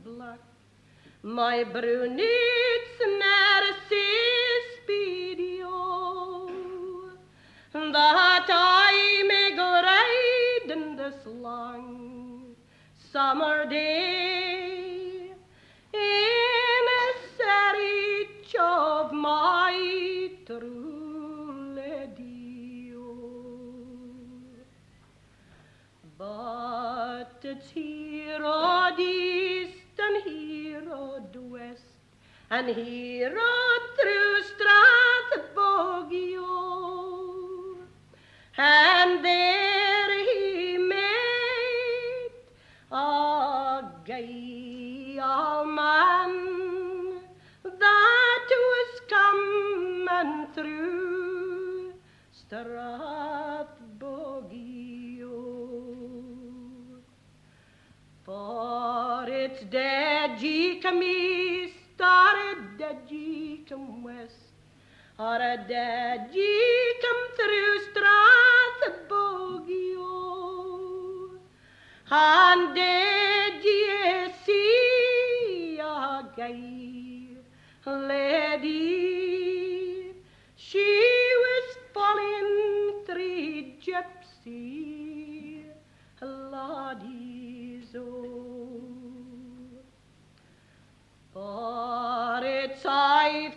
my 1.22 1.64
brunette's 1.64 2.98
mercy 2.98 3.96
speedy, 4.82 5.60
oh, 5.62 7.10
that 7.72 8.46
I 8.48 9.22
may 9.28 9.54
go 9.54 9.82
riding 9.84 10.96
this 10.96 11.26
long 11.26 12.56
summer 13.12 13.68
day 13.68 15.30
in 15.92 16.84
a 17.00 17.12
search 17.36 18.54
of 18.58 19.12
my 19.12 20.30
true 20.46 21.74
lady, 21.76 22.94
oh. 22.96 24.22
But 26.16 27.40
it's 27.42 27.70
here 27.70 28.42
on 28.42 28.96
the 28.96 29.02
east 29.02 30.00
here 30.00 30.49
west 31.50 31.82
and 32.50 32.68
he 32.68 33.24
rode 33.24 33.86
through 34.00 34.42
Strathbogie, 34.50 36.36
and 38.58 39.24
there 39.24 39.59
come 60.90 61.02
east, 61.04 62.00
a 62.00 63.64
come 63.68 64.02
west, 64.02 64.34
or 65.18 65.36
a 65.36 65.56
come 67.02 67.24
through 67.38 67.78
Strathbogie, 67.86 69.94
oh. 69.98 71.30
And 72.10 72.74
did 72.74 73.64
ye 73.64 74.32
see 74.44 75.78
a 75.80 75.82
gay 76.36 76.79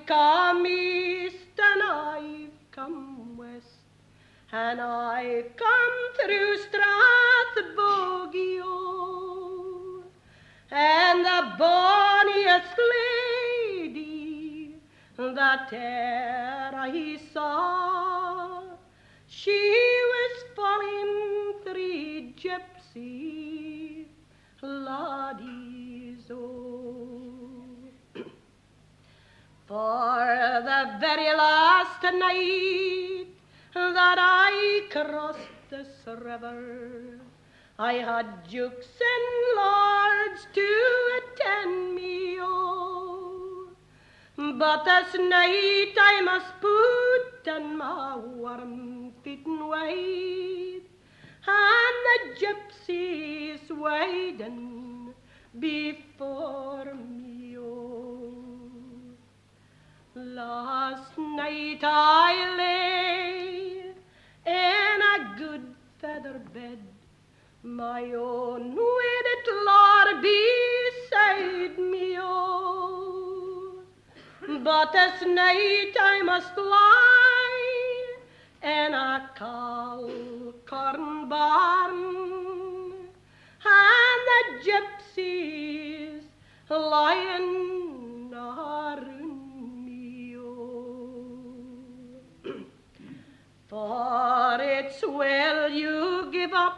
come 0.06 0.66
east 0.68 1.60
and 1.60 1.84
I've 1.84 2.52
come 2.72 3.38
west, 3.38 3.80
and 4.52 4.82
I've 4.82 5.56
come 5.56 6.14
through 6.16 6.58
Strathbogie, 6.66 8.62
and 10.72 11.26
the 11.26 11.54
bonniest 11.58 12.78
lady 13.78 14.76
that 15.18 15.72
e'er 15.72 16.72
I 16.76 17.18
saw, 17.34 18.62
she 19.28 19.52
was 20.14 20.44
falling 20.56 21.54
three 21.64 22.34
gypsy 22.38 24.06
ladies, 24.62 26.32
oh. 26.32 27.13
For 29.66 30.62
the 30.66 30.98
very 31.00 31.34
last 31.34 32.04
night 32.04 33.28
that 33.74 34.18
I 34.20 34.82
crossed 34.92 35.70
this 35.70 35.88
river, 36.06 37.20
I 37.80 37.94
had 37.94 38.46
dukes 38.50 39.00
and 39.14 39.26
lords 39.56 40.48
to 40.54 40.68
attend 41.18 41.96
me, 41.96 42.38
oh. 42.42 43.70
But 44.36 44.84
this 44.84 45.14
night 45.14 45.96
I 45.98 46.22
must 46.26 46.60
put 46.60 47.48
on 47.54 47.78
my 47.78 48.18
warm 48.18 49.14
feet 49.24 49.46
and 49.46 49.70
wait, 49.70 50.84
and 51.48 51.96
the 52.06 52.20
gypsies 52.46 53.72
waiting 53.72 55.14
before 55.58 56.94
me, 56.96 57.13
Last 60.26 61.18
night 61.18 61.82
I 61.84 62.56
lay 62.56 63.92
in 64.46 65.02
a 65.02 65.36
good 65.38 65.76
feather 66.00 66.40
bed, 66.54 66.80
my 67.62 68.04
own 68.14 68.74
wedded 68.74 69.48
lord 69.66 70.22
beside 70.22 71.78
me, 71.78 72.16
oh. 72.18 73.84
But 74.64 74.94
this 74.94 75.24
night 75.28 75.94
I 76.00 76.22
must 76.24 76.58
lie 76.58 78.16
in 78.64 78.94
a 78.94 79.30
cow 79.36 80.10
corn 80.66 81.28
barn, 81.28 82.94
and 83.66 84.22
the 84.30 84.72
gypsies 84.72 86.24
lying 86.70 87.73
For 93.74 94.58
it's 94.62 95.02
well 95.02 95.68
you 95.68 96.30
give 96.32 96.54
up 96.54 96.78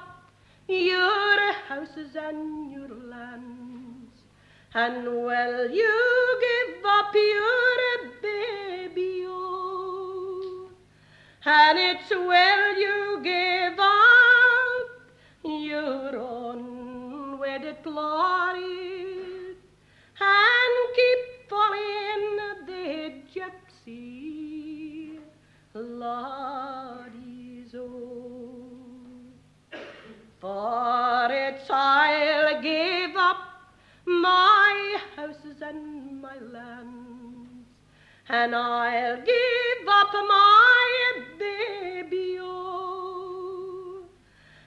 your 0.70 1.52
houses 1.68 2.16
and 2.16 2.72
your 2.72 2.88
lands, 2.88 4.16
and 4.74 5.04
well 5.26 5.70
you 5.70 6.40
give 6.46 6.86
up 6.86 7.14
your 7.14 8.12
baby, 8.22 9.26
oh. 9.28 10.70
And 11.44 11.78
it's 11.78 12.10
well 12.12 12.80
you 12.80 13.20
give 13.22 13.78
up 13.78 14.88
your 15.44 16.18
own 16.18 16.60
unwedded 17.34 17.84
glory 17.84 19.58
and 20.22 20.76
keep 20.96 21.50
following 21.50 22.38
the 22.66 23.22
gypsy 23.34 24.35
ladies, 25.82 27.76
oh. 27.76 28.62
For 30.40 31.28
it's 31.32 31.70
I'll 31.70 32.62
give 32.62 33.16
up 33.18 33.38
my 34.06 34.98
houses 35.16 35.62
and 35.62 36.22
my 36.22 36.38
lands, 36.40 37.68
and 38.30 38.56
I'll 38.56 39.18
give 39.18 39.88
up 39.88 40.14
my 40.14 41.24
baby, 41.38 42.38
oh. 42.40 44.04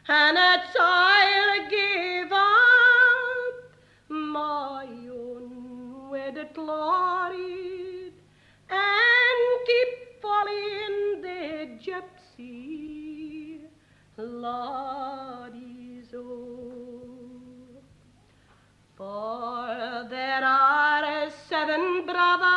And 0.09 0.37
it's 0.37 0.77
I'll 0.79 1.71
give 1.71 2.33
up 2.33 3.55
my 4.09 4.87
own 5.11 6.11
wedded 6.11 6.53
glory 6.55 7.78
gypsy 11.89 13.61
ladies, 14.19 16.09
oh. 16.15 17.39
For 18.97 20.07
there 20.11 20.45
are 20.45 21.31
seven 21.49 22.05
brothers 22.05 22.48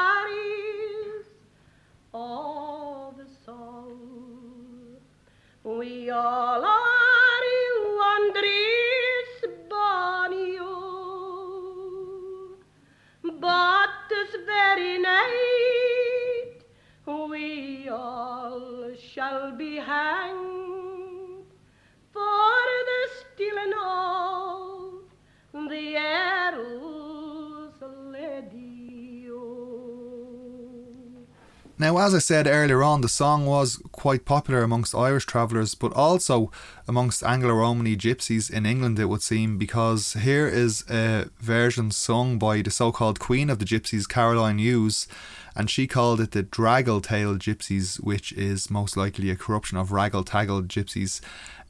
as 32.12 32.16
I 32.16 32.20
said 32.20 32.46
earlier 32.46 32.84
on, 32.84 33.00
the 33.00 33.08
song 33.08 33.46
was 33.46 33.82
quite 33.94 34.26
popular 34.26 34.64
amongst 34.64 34.94
Irish 34.94 35.26
travellers, 35.26 35.76
but 35.76 35.94
also 35.94 36.52
amongst 36.86 37.24
Anglo 37.24 37.54
Romany 37.54 37.96
gypsies 37.96 38.52
in 38.52 38.66
England, 38.66 39.00
it 39.00 39.06
would 39.06 39.22
seem, 39.22 39.58
because 39.58 40.12
here 40.12 40.46
is 40.46 40.84
a 40.90 41.30
version 41.40 41.90
sung 41.90 42.38
by 42.38 42.62
the 42.62 42.70
so 42.70 42.92
called 42.92 43.22
Queen 43.22 43.50
of 43.50 43.60
the 43.60 43.66
Gypsies, 43.66 44.10
Caroline 44.10 44.58
Hughes, 44.58 45.08
and 45.56 45.70
she 45.70 45.88
called 45.88 46.20
it 46.20 46.32
the 46.32 46.44
Draggle 46.44 47.02
Tail 47.02 47.36
Gypsies, 47.36 48.04
which 48.04 48.34
is 48.34 48.70
most 48.70 48.98
likely 48.98 49.30
a 49.30 49.38
corruption 49.38 49.78
of 49.78 49.92
Raggle 49.92 50.26
Taggle 50.26 50.64
Gypsies. 50.64 51.22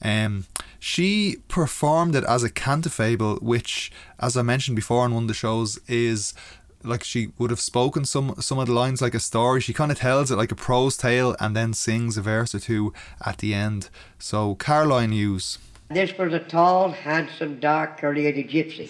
Um, 0.01 0.47
she 0.79 1.37
performed 1.49 2.15
it 2.15 2.23
as 2.23 2.43
a 2.43 2.49
cante-fable, 2.49 3.35
which, 3.41 3.91
as 4.19 4.35
I 4.35 4.41
mentioned 4.41 4.75
before 4.75 5.03
on 5.03 5.13
one 5.13 5.25
of 5.25 5.27
the 5.27 5.35
shows, 5.35 5.79
is 5.87 6.33
like 6.83 7.03
she 7.03 7.31
would 7.37 7.49
have 7.49 7.59
spoken 7.59 8.05
some 8.05 8.35
some 8.39 8.59
of 8.59 8.67
the 8.67 8.73
lines 8.73 9.01
like 9.01 9.13
a 9.13 9.19
story. 9.19 9.61
She 9.61 9.73
kind 9.73 9.91
of 9.91 9.99
tells 9.99 10.31
it 10.31 10.35
like 10.35 10.51
a 10.51 10.55
prose 10.55 10.97
tale 10.97 11.35
and 11.39 11.55
then 11.55 11.73
sings 11.73 12.17
a 12.17 12.21
verse 12.21 12.53
or 12.55 12.59
two 12.59 12.93
at 13.25 13.39
the 13.39 13.53
end. 13.53 13.89
So 14.19 14.55
Caroline 14.55 15.11
Hughes. 15.11 15.57
This 15.89 16.17
was 16.17 16.31
a 16.31 16.39
tall, 16.39 16.91
handsome, 16.91 17.59
dark, 17.59 17.99
curly-headed 17.99 18.49
gypsy. 18.49 18.87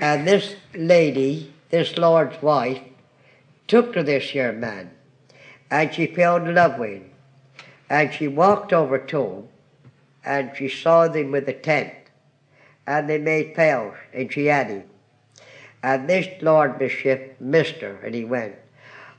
And 0.00 0.26
this 0.26 0.54
lady, 0.72 1.52
this 1.70 1.98
lord's 1.98 2.40
wife, 2.40 2.80
took 3.66 3.92
to 3.94 4.04
this 4.04 4.30
here 4.30 4.52
man, 4.52 4.92
and 5.68 5.92
she 5.92 6.06
fell 6.06 6.36
in 6.36 6.54
love 6.54 6.78
with 6.78 6.90
him. 6.90 7.10
And 7.88 8.14
she 8.14 8.28
walked 8.28 8.72
over 8.72 8.98
to 8.98 9.26
him, 9.26 9.48
and 10.24 10.52
she 10.56 10.68
saw 10.68 11.08
them 11.08 11.32
with 11.32 11.48
a 11.48 11.52
tent, 11.52 11.92
and 12.86 13.10
they 13.10 13.18
made 13.18 13.56
pals, 13.56 13.96
and 14.14 14.32
she 14.32 14.46
had 14.46 14.68
him. 14.68 14.89
And 15.82 16.08
this 16.08 16.28
Lord 16.40 16.78
Bishop 16.78 17.36
missed 17.40 17.80
her, 17.80 17.98
and 18.04 18.14
he 18.14 18.24
went, 18.24 18.56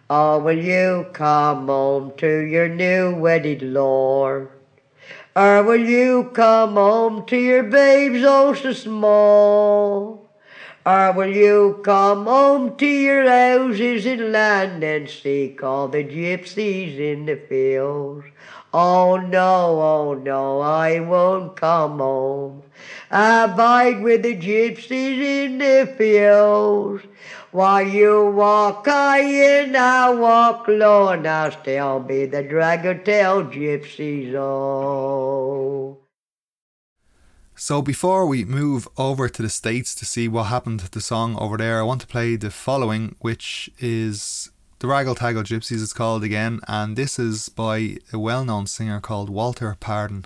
Oh, 0.10 0.40
will 0.40 0.58
you 0.58 1.08
come 1.14 1.68
home 1.68 2.14
to 2.18 2.40
your 2.42 2.68
new 2.68 3.16
wedded 3.16 3.62
lord? 3.62 4.50
Or 5.36 5.64
will 5.64 5.80
you 5.80 6.30
come 6.34 6.74
home 6.74 7.26
to 7.28 7.38
your 7.38 7.64
babes 7.64 8.22
oh 8.24 8.54
so 8.54 8.74
small? 8.74 10.30
Or 10.86 11.12
will 11.14 11.34
you 11.34 11.80
come 11.84 12.26
home 12.26 12.76
to 12.78 12.86
your 12.86 13.30
houses 13.30 14.06
in 14.06 14.32
land 14.32 14.84
and 14.84 15.10
seek 15.10 15.64
all 15.64 15.88
the 15.88 16.04
gypsies 16.04 17.00
in 17.00 17.26
the 17.26 17.38
fields? 17.38 18.26
Oh 18.74 19.18
no, 19.18 19.82
oh 19.82 20.14
no, 20.14 20.62
I 20.62 21.02
won't 21.02 21.58
come 21.58 22.00
home. 22.00 22.64
Abide 23.10 24.02
with 24.02 24.24
the 24.24 24.36
gypsies 24.38 25.20
in 25.20 25.58
the 25.58 25.94
fields. 25.98 27.04
While 27.52 27.86
you 27.86 28.32
walk 28.32 28.86
high 28.86 29.20
and 29.20 29.76
I 29.76 30.12
walk 30.12 30.70
and 30.70 31.28
I'll 31.28 31.52
still 31.52 32.00
be 32.00 32.26
the 32.26 32.44
draggle 32.44 33.04
tail 33.04 33.44
gypsies, 33.44 34.34
oh. 34.36 35.98
So 37.54 37.82
before 37.82 38.26
we 38.26 38.46
move 38.46 38.88
over 38.98 39.28
to 39.28 39.42
the 39.42 39.50
States 39.50 39.94
to 39.96 40.06
see 40.06 40.30
what 40.30 40.44
happened 40.46 40.80
to 40.80 40.90
the 40.90 41.02
song 41.02 41.38
over 41.38 41.58
there, 41.58 41.80
I 41.80 41.84
want 41.84 42.00
to 42.02 42.08
play 42.08 42.38
the 42.38 42.50
following, 42.50 43.16
which 43.20 43.70
is 43.80 44.50
the 44.82 44.88
Raggle 44.88 45.16
Taggle 45.16 45.44
Gypsies, 45.44 45.84
it's 45.84 45.94
called 45.94 46.24
again, 46.24 46.60
and 46.68 46.96
this 46.96 47.20
is 47.20 47.50
by 47.50 47.98
a 48.12 48.18
well 48.18 48.44
known 48.44 48.66
singer 48.66 49.00
called 49.00 49.30
Walter 49.30 49.78
Pardon. 49.80 50.26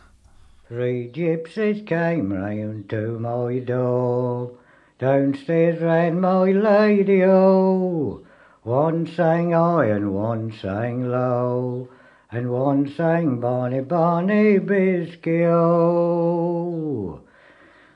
Three 0.69 1.11
gypsies 1.13 1.85
came 1.85 2.31
round 2.31 2.89
to 2.89 3.19
my 3.19 3.59
door. 3.59 4.51
Downstairs 4.97 5.81
ran 5.81 6.21
my 6.21 6.51
lady, 6.51 7.21
oh. 7.25 8.25
One 8.63 9.05
sang 9.05 9.51
high 9.51 9.87
and 9.87 10.13
one 10.13 10.53
sang 10.53 11.09
low, 11.11 11.89
and 12.31 12.49
one 12.49 12.87
sang 12.87 13.41
Bonnie, 13.41 13.81
Bonnie 13.81 14.59
Biscay, 14.59 15.47
oh. 15.47 17.19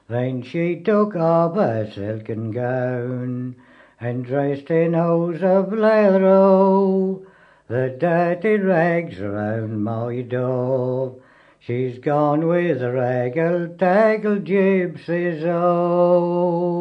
Then 0.09 0.43
she 0.43 0.75
took 0.75 1.15
off 1.15 1.55
her 1.55 1.89
silken 1.89 2.51
gown, 2.51 3.55
and 4.01 4.25
dressed 4.25 4.71
in 4.71 4.93
hose 4.93 5.43
of 5.43 5.73
leather, 5.73 7.17
the 7.67 7.95
dirty 7.99 8.55
rags 8.57 9.19
round 9.19 9.83
my 9.83 10.21
door. 10.21 11.15
She's 11.59 11.99
gone 11.99 12.47
with 12.47 12.79
the 12.79 12.91
raggle 12.91 13.77
taggle 13.77 14.39
gypsies, 14.39 15.43
oh. 15.45 16.79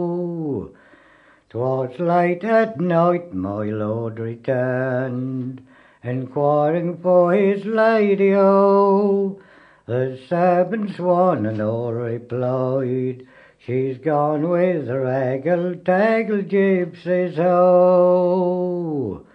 'Twas 1.50 1.98
late 1.98 2.44
at 2.44 2.78
night 2.78 3.34
my 3.34 3.64
lord 3.64 4.20
returned, 4.20 5.60
inquiring 6.02 6.98
for 6.98 7.32
his 7.32 7.64
lady, 7.64 8.32
oh. 8.34 9.40
The 9.86 10.20
servants 10.28 10.98
one 10.98 11.46
and 11.46 11.60
all 11.60 11.92
replied, 11.92 13.26
She's 13.68 13.98
gone 13.98 14.48
with 14.48 14.86
the 14.86 14.94
raggle 14.94 15.84
taggle 15.84 16.40
gypsies, 16.42 17.38
oh. 17.38 19.26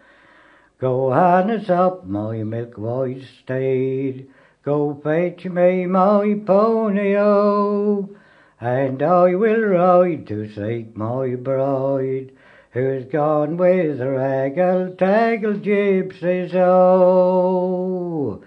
Go 0.79 1.11
harness 1.11 1.69
up 1.69 2.07
my 2.07 2.41
milk 2.41 2.75
white 2.75 3.21
steed, 3.43 4.27
go 4.65 4.99
fetch 5.03 5.45
me 5.45 5.85
my 5.85 6.41
pony, 6.47 7.15
oh, 7.15 8.09
and 8.59 9.03
I 9.03 9.35
will 9.35 9.61
ride 9.61 10.25
to 10.25 10.51
seek 10.51 10.97
my 10.97 11.35
bride, 11.35 12.31
who's 12.71 13.05
gone 13.05 13.55
with 13.57 13.99
the 13.99 14.05
raggle 14.05 14.97
taggle 14.97 15.59
gypsies, 15.59 16.55
oh. 16.55 18.43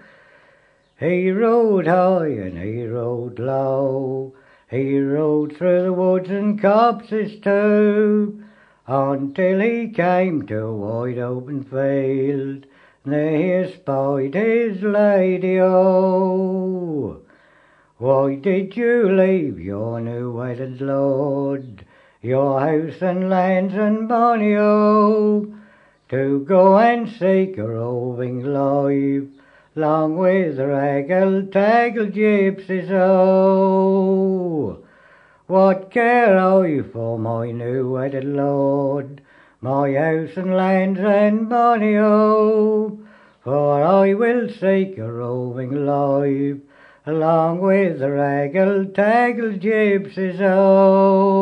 He 0.99 1.31
rode 1.31 1.87
high 1.87 2.27
and 2.27 2.57
he 2.57 2.85
rode 2.85 3.39
low, 3.39 4.33
he 4.69 4.99
rode 4.99 5.55
through 5.55 5.83
the 5.83 5.93
woods 5.93 6.29
and 6.29 6.61
copses 6.61 7.39
too, 7.41 8.43
until 8.85 9.59
he 9.59 9.89
came 9.89 10.45
to 10.45 10.59
a 10.59 10.75
wide 10.75 11.17
open 11.17 11.63
field. 11.63 12.65
There 13.05 13.65
he 13.65 13.73
spied 13.73 14.33
his 14.33 14.81
lady, 14.81 15.59
oh. 15.61 17.21
Why 17.97 18.35
did 18.35 18.75
you 18.75 19.09
leave 19.09 19.59
your 19.59 20.01
new 20.01 20.31
wedded 20.33 20.81
lord, 20.81 21.85
your 22.21 22.59
house 22.59 23.01
and 23.01 23.29
lands 23.29 23.73
and 23.73 24.09
bonny, 24.09 24.55
oh, 24.55 25.55
to 26.09 26.41
go 26.41 26.77
and 26.77 27.09
seek 27.09 27.57
a 27.57 27.67
roving 27.67 28.43
life? 28.43 29.36
Long 29.77 30.17
with 30.17 30.57
the 30.57 30.63
raggle 30.63 31.51
taggle 31.51 32.07
gypsies, 32.07 32.89
oh. 32.89 34.79
What 35.45 35.91
care 35.91 36.35
I 36.35 36.81
for 36.81 37.19
my 37.19 37.51
new 37.51 37.91
wedded 37.91 38.25
lord, 38.25 39.21
my 39.61 39.93
house 39.93 40.35
and 40.35 40.57
lands 40.57 40.99
and 40.99 41.47
money, 41.47 41.95
oh. 41.95 42.97
For 43.43 43.83
I 43.83 44.15
will 44.15 44.49
seek 44.49 44.97
a 44.97 45.11
roving 45.11 45.85
life, 45.85 46.57
along 47.05 47.59
with 47.59 47.99
the 47.99 48.09
raggle 48.09 48.85
taggle 48.95 49.59
gypsies, 49.59 50.41
oh. 50.41 51.37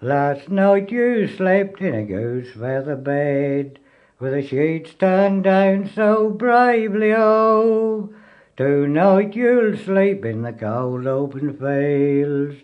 Last 0.00 0.48
night 0.48 0.90
you 0.90 1.28
slept 1.28 1.82
in 1.82 1.94
a 1.94 2.02
goose 2.02 2.54
feather 2.54 2.96
bed, 2.96 3.78
with 4.20 4.34
the 4.34 4.46
sheets 4.46 4.92
turned 4.98 5.44
down 5.44 5.90
so 5.94 6.28
bravely, 6.28 7.10
oh. 7.14 8.12
Tonight 8.54 9.34
you'll 9.34 9.78
sleep 9.78 10.26
in 10.26 10.42
the 10.42 10.52
cold 10.52 11.06
open 11.06 11.56
fields, 11.56 12.56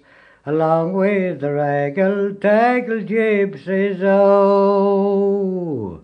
along 0.45 0.93
with 0.93 1.41
the 1.41 1.47
raggle 1.47 2.39
taggle 2.39 3.01
gypsies, 3.01 4.03
oh. 4.03 6.03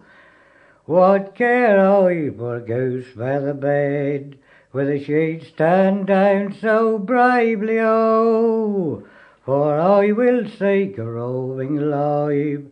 What 0.87 1.35
care 1.35 1.79
I 1.79 2.31
for 2.31 2.59
goose 2.61 3.09
feather 3.15 3.53
bed, 3.53 4.39
with 4.73 4.89
the 4.89 5.05
sheets 5.05 5.51
turned 5.51 6.07
down 6.07 6.55
so 6.55 6.99
bravely, 6.99 7.79
oh. 7.79 9.07
For 9.45 9.79
I 9.79 10.13
will 10.13 10.49
seek 10.49 10.97
a 10.97 11.05
roving 11.05 11.91
life, 11.91 12.63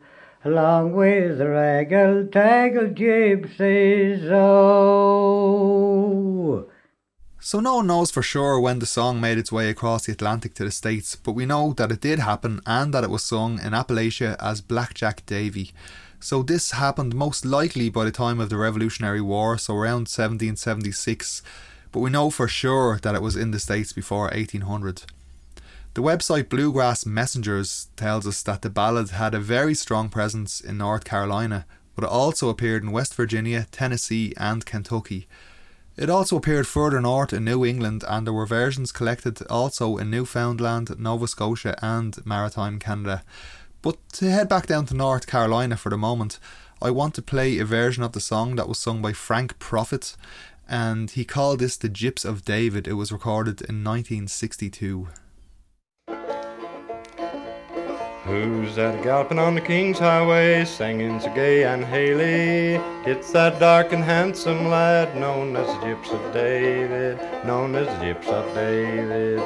along 0.44 0.92
with 0.92 1.38
the 1.38 1.44
raggle 1.44 2.30
taggle 2.32 2.88
gypsies, 2.88 4.30
oh. 4.30 5.20
So 7.42 7.58
no 7.58 7.76
one 7.76 7.86
knows 7.86 8.10
for 8.10 8.22
sure 8.22 8.60
when 8.60 8.78
the 8.78 8.86
song 8.86 9.20
made 9.20 9.38
its 9.38 9.50
way 9.50 9.70
across 9.70 10.06
the 10.06 10.12
Atlantic 10.12 10.54
to 10.54 10.64
the 10.64 10.70
States, 10.70 11.16
but 11.16 11.32
we 11.32 11.46
know 11.46 11.72
that 11.74 11.90
it 11.90 12.00
did 12.00 12.18
happen 12.18 12.60
and 12.66 12.94
that 12.94 13.04
it 13.04 13.10
was 13.10 13.22
sung 13.22 13.58
in 13.60 13.72
Appalachia 13.72 14.36
as 14.38 14.60
Blackjack 14.60 15.26
Davy. 15.26 15.72
So 16.20 16.42
this 16.42 16.72
happened 16.72 17.14
most 17.14 17.44
likely 17.46 17.88
by 17.88 18.04
the 18.04 18.10
time 18.10 18.40
of 18.40 18.50
the 18.50 18.58
Revolutionary 18.58 19.22
War, 19.22 19.56
so 19.58 19.74
around 19.74 20.06
1776, 20.08 21.42
but 21.92 22.00
we 22.00 22.10
know 22.10 22.30
for 22.30 22.46
sure 22.46 22.98
that 23.02 23.14
it 23.14 23.22
was 23.22 23.36
in 23.36 23.52
the 23.52 23.58
States 23.58 23.92
before 23.92 24.24
1800. 24.24 25.04
The 25.94 26.02
website 26.02 26.48
Bluegrass 26.48 27.04
Messengers 27.04 27.88
tells 27.96 28.24
us 28.24 28.44
that 28.44 28.62
the 28.62 28.70
ballad 28.70 29.10
had 29.10 29.34
a 29.34 29.40
very 29.40 29.74
strong 29.74 30.08
presence 30.08 30.60
in 30.60 30.78
North 30.78 31.04
Carolina, 31.04 31.66
but 31.96 32.04
it 32.04 32.10
also 32.10 32.48
appeared 32.48 32.84
in 32.84 32.92
West 32.92 33.12
Virginia, 33.16 33.66
Tennessee, 33.72 34.32
and 34.36 34.64
Kentucky. 34.64 35.26
It 35.96 36.08
also 36.08 36.36
appeared 36.36 36.68
further 36.68 37.00
north 37.00 37.32
in 37.32 37.44
New 37.44 37.64
England, 37.64 38.04
and 38.06 38.24
there 38.24 38.32
were 38.32 38.46
versions 38.46 38.92
collected 38.92 39.42
also 39.50 39.96
in 39.96 40.10
Newfoundland, 40.10 40.96
Nova 40.96 41.26
Scotia, 41.26 41.76
and 41.82 42.24
Maritime 42.24 42.78
Canada. 42.78 43.24
But 43.82 43.96
to 44.12 44.30
head 44.30 44.48
back 44.48 44.66
down 44.66 44.86
to 44.86 44.94
North 44.94 45.26
Carolina 45.26 45.76
for 45.76 45.90
the 45.90 45.98
moment, 45.98 46.38
I 46.80 46.92
want 46.92 47.16
to 47.16 47.22
play 47.22 47.58
a 47.58 47.64
version 47.64 48.04
of 48.04 48.12
the 48.12 48.20
song 48.20 48.54
that 48.54 48.68
was 48.68 48.78
sung 48.78 49.02
by 49.02 49.12
Frank 49.12 49.58
Proffitt, 49.58 50.14
and 50.68 51.10
he 51.10 51.24
called 51.24 51.58
this 51.58 51.76
the 51.76 51.88
Gyps 51.88 52.24
of 52.24 52.44
David. 52.44 52.86
It 52.86 52.92
was 52.92 53.10
recorded 53.10 53.60
in 53.62 53.82
1962. 53.82 55.08
Who's 58.24 58.76
that 58.76 59.02
galloping 59.02 59.38
on 59.38 59.54
the 59.54 59.62
King's 59.62 59.98
Highway, 59.98 60.66
singing 60.66 61.20
so 61.20 61.32
gay 61.34 61.64
and 61.64 61.82
haily? 61.82 62.74
It's 63.10 63.32
that 63.32 63.58
dark 63.58 63.92
and 63.92 64.04
handsome 64.04 64.68
lad 64.68 65.16
known 65.16 65.56
as 65.56 65.66
the 65.66 65.86
Gyps 65.86 66.12
of 66.12 66.32
David, 66.34 67.18
known 67.46 67.74
as 67.74 67.86
the 67.86 68.04
Gyps 68.04 68.28
of 68.28 68.54
David. 68.54 69.40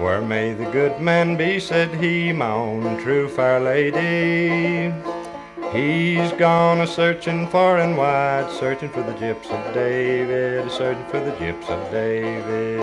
Where 0.00 0.22
may 0.22 0.54
the 0.54 0.70
good 0.70 0.98
man 1.00 1.36
be, 1.36 1.60
said 1.60 1.94
he, 1.94 2.32
my 2.32 2.50
own 2.50 2.98
true 3.02 3.28
fair 3.28 3.60
lady? 3.60 5.13
He's 5.74 6.30
gone 6.30 6.82
a 6.82 6.86
searching 6.86 7.48
far 7.48 7.78
and 7.78 7.96
wide, 7.96 8.48
searching 8.52 8.90
for 8.90 9.02
the 9.02 9.12
gyps 9.14 9.50
of 9.50 9.74
David, 9.74 10.70
searching 10.70 11.04
for 11.06 11.18
the 11.18 11.32
gyps 11.32 11.68
of 11.68 11.90
David. 11.90 12.78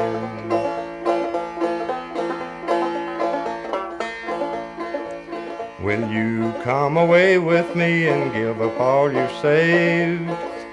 Will 5.81 6.11
you 6.11 6.53
come 6.63 6.97
away 6.97 7.37
with 7.37 7.73
me 7.77 8.09
and 8.09 8.33
give 8.33 8.61
up 8.61 8.77
all 8.77 9.09
you've 9.09 9.31
saved? 9.37 10.29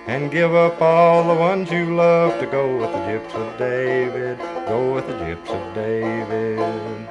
And 0.09 0.29
give 0.29 0.57
up 0.57 0.83
all 0.83 1.23
the 1.23 1.41
ones 1.41 1.71
you 1.71 1.95
love 1.95 2.41
to 2.41 2.47
go 2.47 2.79
with 2.79 2.91
the 2.91 2.99
gyps 2.99 3.35
of 3.35 3.59
David, 3.59 4.39
go 4.67 4.93
with 4.93 5.07
the 5.07 5.13
gyps 5.13 5.51
of 5.51 5.75
David. 5.75 7.08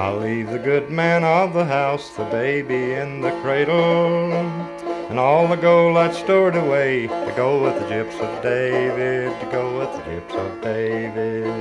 I'll 0.00 0.16
leave 0.16 0.48
the 0.48 0.58
good 0.58 0.88
man 0.88 1.24
of 1.24 1.52
the 1.52 1.66
house, 1.66 2.08
the 2.16 2.24
baby 2.24 2.94
in 2.94 3.20
the 3.20 3.32
cradle, 3.42 4.32
and 4.32 5.18
all 5.18 5.46
the 5.46 5.56
gold 5.56 5.98
I'd 5.98 6.14
stored 6.14 6.56
away 6.56 7.06
to 7.06 7.34
go 7.36 7.62
with 7.62 7.74
the 7.74 7.84
gyps 7.84 8.18
of 8.18 8.42
David, 8.42 9.38
to 9.38 9.46
go 9.52 9.78
with 9.78 9.92
the 9.92 10.00
gyps 10.10 10.34
of 10.34 10.62
David. 10.62 11.52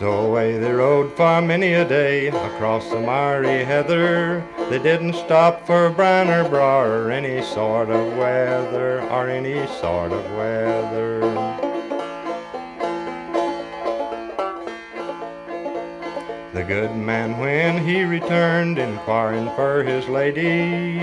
So 0.00 0.26
away 0.26 0.58
they 0.58 0.72
rode 0.72 1.16
for 1.16 1.40
many 1.40 1.74
a 1.74 1.84
day 1.84 2.26
across 2.26 2.90
the 2.90 2.98
miry 2.98 3.62
heather. 3.62 4.44
They 4.70 4.80
didn't 4.80 5.14
stop 5.14 5.64
for 5.68 5.88
bran 5.90 6.28
or 6.28 6.48
bra 6.48 6.82
or 6.82 7.12
any 7.12 7.42
sort 7.44 7.90
of 7.90 8.16
weather, 8.16 9.02
or 9.02 9.28
any 9.28 9.68
sort 9.68 10.10
of 10.10 10.24
weather. 10.32 11.35
Good 16.66 16.96
man, 16.96 17.38
when 17.38 17.86
he 17.86 18.02
returned, 18.02 18.78
inquiring 18.78 19.48
for 19.54 19.84
his 19.84 20.08
lady, 20.08 20.98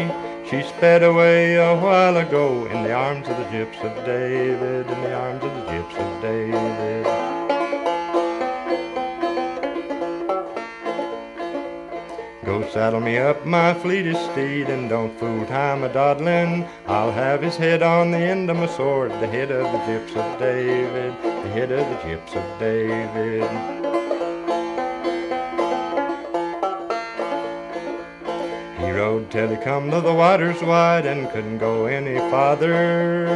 she 0.50 0.62
sped 0.62 1.04
away 1.04 1.56
a 1.56 1.76
while 1.78 2.18
ago 2.18 2.66
in 2.66 2.84
the 2.84 2.92
arms 2.92 3.28
of 3.30 3.38
the 3.38 3.46
gyps 3.46 3.82
of 3.82 4.06
David, 4.06 4.86
in 4.86 5.02
the 5.02 5.14
arms 5.14 5.42
of 5.42 5.54
the 5.54 5.62
gyps 5.72 5.96
of 5.96 6.22
David. 6.22 7.04
Go 12.46 12.68
saddle 12.70 13.00
me 13.00 13.18
up 13.18 13.46
my 13.46 13.74
fleetest 13.74 14.32
steed 14.32 14.68
and 14.68 14.90
don't 14.90 15.18
fool 15.18 15.46
time 15.46 15.86
a 15.86 15.94
dawdling. 15.94 16.68
I'll 16.88 17.14
have 17.14 17.42
his 17.42 17.56
head 17.56 17.82
on 17.82 18.12
the 18.12 18.18
end 18.18 18.50
of 18.50 18.58
my 18.58 18.68
sword, 18.68 19.12
the 19.12 19.28
head 19.28 19.50
of 19.50 19.72
the 19.72 19.80
gyps 19.80 20.16
of 20.18 20.40
David, 20.40 21.14
the 21.24 21.50
head 21.50 21.72
of 21.72 21.88
the 21.88 21.96
gyps 22.08 22.36
of 22.36 22.60
David. 22.60 23.83
Rode 29.24 29.32
till 29.32 29.50
he 29.50 29.58
come 29.58 29.90
to 29.92 30.02
the 30.02 30.14
waters 30.14 30.62
wide 30.62 31.06
and 31.06 31.30
couldn't 31.32 31.60
go 31.60 31.86
any 31.86 32.18
farther. 32.30 33.28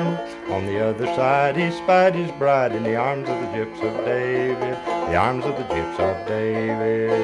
On 0.50 0.66
the 0.66 0.80
other 0.84 1.06
side 1.08 1.56
he 1.56 1.72
spied 1.72 2.14
his 2.14 2.32
bride 2.32 2.74
in 2.74 2.84
the 2.84 2.96
arms 2.96 3.30
of 3.30 3.40
the 3.40 3.48
gyps 3.48 3.82
of 3.82 4.06
David, 4.06 4.78
the 4.86 5.16
arms 5.16 5.46
of 5.46 5.56
the 5.56 5.64
gyps 5.64 6.00
of 6.00 6.28
David. 6.28 7.22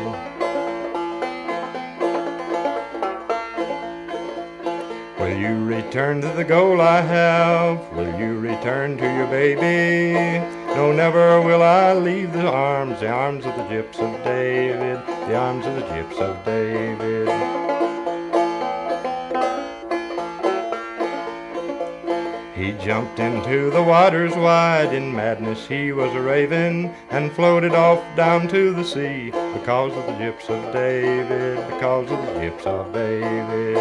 Will 5.20 5.38
you 5.38 5.66
return 5.66 6.22
to 6.22 6.30
the 6.30 6.43
goal 6.43 6.80
I 6.80 7.01
have? 7.01 7.80
Will 7.93 8.18
you 8.20 8.39
return 8.39 8.97
to 8.97 9.03
your 9.03 9.28
baby? 9.28 10.39
No, 10.76 10.91
never 10.91 11.41
will 11.41 11.64
I 11.64 11.93
leave 11.93 12.32
the 12.34 12.49
arms, 12.49 12.99
the 12.99 13.09
arms 13.09 13.45
of 13.45 13.55
the 13.55 13.64
gyps 13.64 13.99
of 13.99 14.24
David, 14.24 15.05
the 15.28 15.36
arms 15.36 15.66
of 15.66 15.76
the 15.76 15.82
gyps 15.82 16.20
of 16.20 16.45
David. 16.45 17.62
He 22.74 22.86
jumped 22.86 23.19
into 23.19 23.69
the 23.69 23.84
waters 23.84 24.36
wide, 24.36 24.95
in 24.95 25.13
madness 25.13 25.67
he 25.67 25.91
was 25.91 26.11
a 26.13 26.21
raven, 26.21 26.91
and 27.11 27.32
floated 27.32 27.74
off 27.74 28.03
down 28.15 28.47
to 28.47 28.74
the 28.74 28.84
sea, 28.84 29.26
because 29.30 29.91
of 29.93 30.05
the 30.07 30.13
gyps 30.13 30.49
of 30.49 30.74
David, 30.74 31.57
because 31.67 32.09
of 32.09 32.19
the 32.26 32.32
gyps 32.39 32.65
of 32.65 32.91
David. 32.91 33.78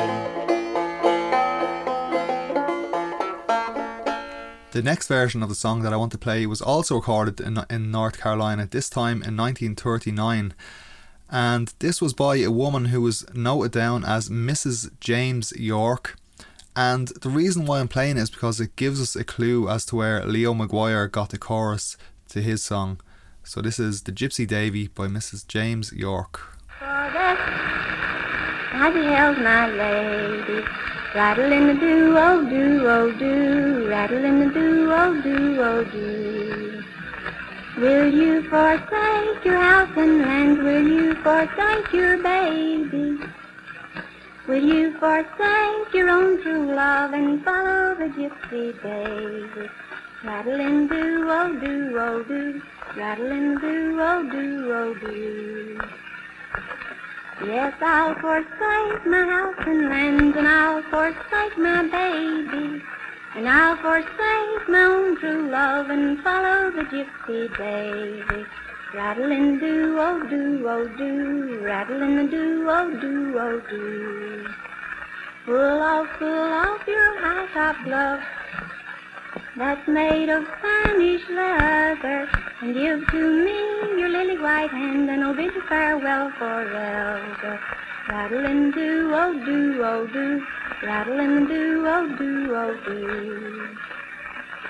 The 4.73 4.83
next 4.83 5.09
version 5.09 5.43
of 5.43 5.49
the 5.49 5.55
song 5.55 5.81
that 5.83 5.95
I 5.95 5.97
want 5.97 6.13
to 6.13 6.19
play 6.19 6.45
was 6.45 6.61
also 6.61 6.97
recorded 6.97 7.41
in, 7.41 7.65
in 7.71 7.91
North 7.91 8.21
Carolina, 8.21 8.67
this 8.67 8.91
time 8.91 9.23
in 9.23 9.37
1939. 9.37 10.53
And 11.31 11.73
this 11.79 12.03
was 12.03 12.13
by 12.13 12.37
a 12.37 12.51
woman 12.51 12.87
who 12.87 13.01
was 13.01 13.25
noted 13.33 13.73
down 13.73 14.05
as 14.05 14.29
Mrs. 14.29 14.91
James 15.01 15.53
York. 15.53 16.19
And 16.75 17.09
the 17.09 17.29
reason 17.29 17.67
why 17.67 17.81
I'm 17.81 17.89
playing 17.89 18.17
it 18.17 18.23
is 18.23 18.31
because 18.31 18.61
it 18.61 18.77
gives 18.77 19.01
us 19.01 19.15
a 19.15 19.25
clue 19.25 19.69
as 19.69 19.85
to 19.87 19.97
where 19.97 20.25
Leo 20.25 20.55
Maguire 20.55 21.07
got 21.09 21.31
the 21.31 21.39
chorus 21.39 21.97
to 22.31 22.41
his 22.41 22.63
song. 22.63 23.01
So 23.45 23.61
this 23.61 23.79
is 23.79 24.03
The 24.03 24.13
Gypsy 24.13 24.47
Davy 24.47 24.89
by 24.89 25.07
Mrs. 25.07 25.47
James 25.47 25.93
York. 25.93 26.41
The 28.93 29.05
hell's 29.05 29.39
my 29.39 29.71
lady? 29.71 30.67
Rattle 31.15 31.53
in 31.53 31.67
the 31.67 31.75
do 31.75 32.17
oh 32.17 32.49
do 32.49 32.87
oh 32.89 33.13
do, 33.13 33.89
rattle 33.89 34.25
in 34.25 34.41
the 34.41 34.47
do 34.53 34.93
oh 34.93 35.21
do 35.23 35.61
oh 35.61 35.85
do. 35.85 36.83
Will 37.79 38.13
you 38.13 38.49
forsake 38.49 39.45
your 39.45 39.59
house 39.59 39.91
and 39.97 40.19
land? 40.21 40.59
Will 40.59 40.87
you 40.87 41.15
forsake 41.17 41.93
your 41.93 42.23
baby? 42.23 43.19
Will 44.49 44.61
you 44.61 44.99
forsake 44.99 45.95
your 45.95 46.11
own 46.11 46.43
true 46.43 46.75
love 46.75 47.13
and 47.13 47.45
follow 47.45 47.95
the 47.95 48.07
gypsy 48.07 48.83
baby? 48.83 49.71
Rattle 50.25 50.61
and 50.61 50.89
do 50.89 51.31
oh 51.31 51.57
do 51.61 51.97
oh 51.97 52.23
do, 52.25 52.61
rattle 52.97 53.31
and 53.31 53.61
do 53.61 53.99
oh 54.01 54.23
do 54.29 54.73
oh 54.73 54.95
do. 54.95 55.81
Yes, 57.47 57.75
I'll 57.81 58.15
forsake 58.17 59.07
my 59.07 59.25
house 59.31 59.65
and 59.65 59.89
land, 59.89 60.35
and 60.35 60.49
I'll 60.49 60.83
forsake 60.91 61.57
my 61.59 61.83
baby, 61.83 62.83
and 63.37 63.49
I'll 63.49 63.77
forsake 63.77 64.69
my 64.69 64.83
own 64.83 65.19
true 65.19 65.51
love 65.51 65.89
and 65.89 66.21
follow 66.21 66.73
the 66.73 66.83
gypsy 66.83 67.57
baby. 67.57 68.45
Rattle 68.95 69.33
and 69.33 69.59
do, 69.59 69.97
oh 69.99 70.23
do, 70.29 70.69
oh 70.69 70.87
do, 70.99 71.61
rattle 71.65 72.03
and 72.03 72.31
do, 72.31 72.67
oh 72.69 72.91
do, 73.01 73.39
oh 73.39 73.61
do. 73.71 74.47
Pull 75.47 75.83
off, 75.83 76.07
pull 76.19 76.29
off 76.29 76.87
your 76.87 77.21
high 77.21 77.47
top 77.55 77.77
glove 77.85 78.21
that's 79.57 79.89
made 79.89 80.29
of 80.29 80.45
Spanish 80.59 81.23
leather, 81.31 82.29
and 82.61 82.75
give 82.75 83.07
to 83.13 83.45
me 83.45 83.99
your 83.99 84.11
lily 84.11 84.37
white 84.37 84.71
hand, 84.71 85.09
and 85.09 85.25
I'll 85.25 85.35
bid 85.35 85.55
you 85.55 85.63
farewell 85.71 86.31
forever. 86.39 87.61
Rattle 88.11 88.45
and 88.45 88.75
do, 88.75 89.11
oh 89.15 89.33
do, 89.47 89.83
oh 89.83 90.07
do, 90.07 90.45
rattle 90.83 91.19
and 91.19 91.49
do, 91.49 91.85
oh 91.87 92.17
do, 92.19 92.55
oh 92.55 92.79
do. 92.85 93.69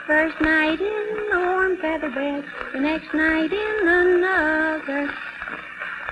First 0.06 0.40
night 0.40 0.80
in 0.80 1.28
a 1.32 1.38
warm 1.38 1.76
feather 1.76 2.10
bed, 2.10 2.44
the 2.72 2.80
next 2.80 3.14
night 3.14 3.52
in 3.52 3.88
another. 3.88 5.14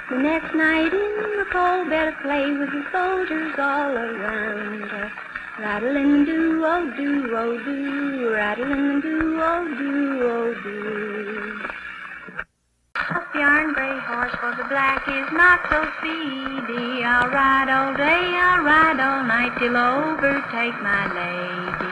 The 0.08 0.16
next 0.16 0.54
night 0.54 0.92
in 0.92 1.38
the 1.38 1.46
cold 1.50 1.90
bed 1.90 2.08
of 2.08 2.14
clay 2.22 2.52
with 2.52 2.70
the 2.70 2.84
soldiers 2.92 3.54
all 3.58 3.90
around 3.90 4.82
her. 4.82 5.12
Rattle 5.58 5.96
and 5.96 6.24
do, 6.24 6.64
oh 6.64 6.92
do, 6.96 7.36
oh 7.36 7.58
do, 7.64 8.30
rattle 8.32 8.72
and 8.72 9.02
do, 9.02 9.40
oh 9.42 9.64
do, 9.76 10.22
oh 10.22 10.54
do. 10.62 11.68
Up 12.94 13.34
yarn 13.34 13.74
gray 13.74 13.98
horse, 14.06 14.32
for 14.38 14.54
the 14.54 14.68
black 14.68 15.02
is 15.08 15.32
not 15.32 15.60
so 15.68 15.82
speedy. 15.98 17.02
I'll 17.02 17.28
ride 17.28 17.68
all 17.68 17.94
day, 17.96 18.38
I'll 18.38 18.62
ride 18.62 19.00
all 19.00 19.24
night 19.24 19.58
till 19.58 19.76
I 19.76 20.12
overtake 20.12 20.80
my 20.80 21.06
lady. 21.12 21.89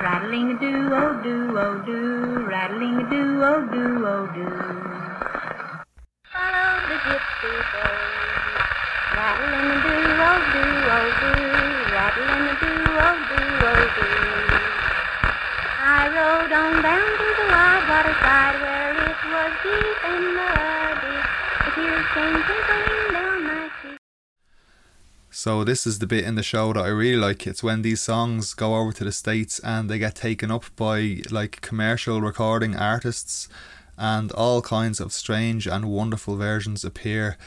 Rattling 0.00 0.50
a 0.52 0.60
do, 0.60 0.94
oh 0.94 1.20
do, 1.24 1.58
oh 1.58 1.82
do, 1.84 2.46
rattling 2.46 3.02
a 3.02 3.10
do, 3.10 3.42
oh 3.42 3.66
do, 3.66 4.06
oh 4.06 4.26
do. 4.30 4.46
Follow 6.30 6.70
the 6.86 6.96
gypsy 7.02 7.50
baby. 7.74 7.98
Rattling 9.18 9.68
a 9.68 9.78
do, 9.82 9.96
oh 10.22 10.38
do, 10.54 10.62
oh 10.94 11.08
do, 11.18 11.34
rattling 11.90 12.46
a 12.46 12.54
do, 12.62 12.72
oh 12.94 13.18
do, 13.26 13.42
oh 13.66 13.82
do. 13.98 14.06
I 15.82 16.06
rode 16.14 16.52
on 16.52 16.72
down 16.80 17.10
to 17.18 17.28
the 17.34 17.46
wide 17.50 17.84
water 17.90 18.14
side 18.22 18.56
where 18.62 18.94
it 19.02 19.18
was 19.34 19.52
deep 19.66 19.98
and 20.06 20.24
muddy. 20.38 21.16
The 21.64 21.70
tears 21.74 22.06
came 22.14 22.38
cheeks. 22.46 23.07
So 25.48 25.64
this 25.64 25.86
is 25.86 25.98
the 25.98 26.06
bit 26.06 26.26
in 26.26 26.34
the 26.34 26.42
show 26.42 26.74
that 26.74 26.84
I 26.84 26.88
really 26.88 27.16
like. 27.16 27.46
It's 27.46 27.62
when 27.62 27.80
these 27.80 28.02
songs 28.02 28.52
go 28.52 28.76
over 28.76 28.92
to 28.92 29.02
the 29.02 29.10
states 29.10 29.58
and 29.60 29.88
they 29.88 29.98
get 29.98 30.14
taken 30.14 30.50
up 30.50 30.66
by 30.76 31.22
like 31.30 31.62
commercial 31.62 32.20
recording 32.20 32.76
artists 32.76 33.48
and 33.96 34.30
all 34.32 34.60
kinds 34.60 35.00
of 35.00 35.10
strange 35.10 35.66
and 35.66 35.90
wonderful 35.90 36.36
versions 36.36 36.84
appear. 36.84 37.38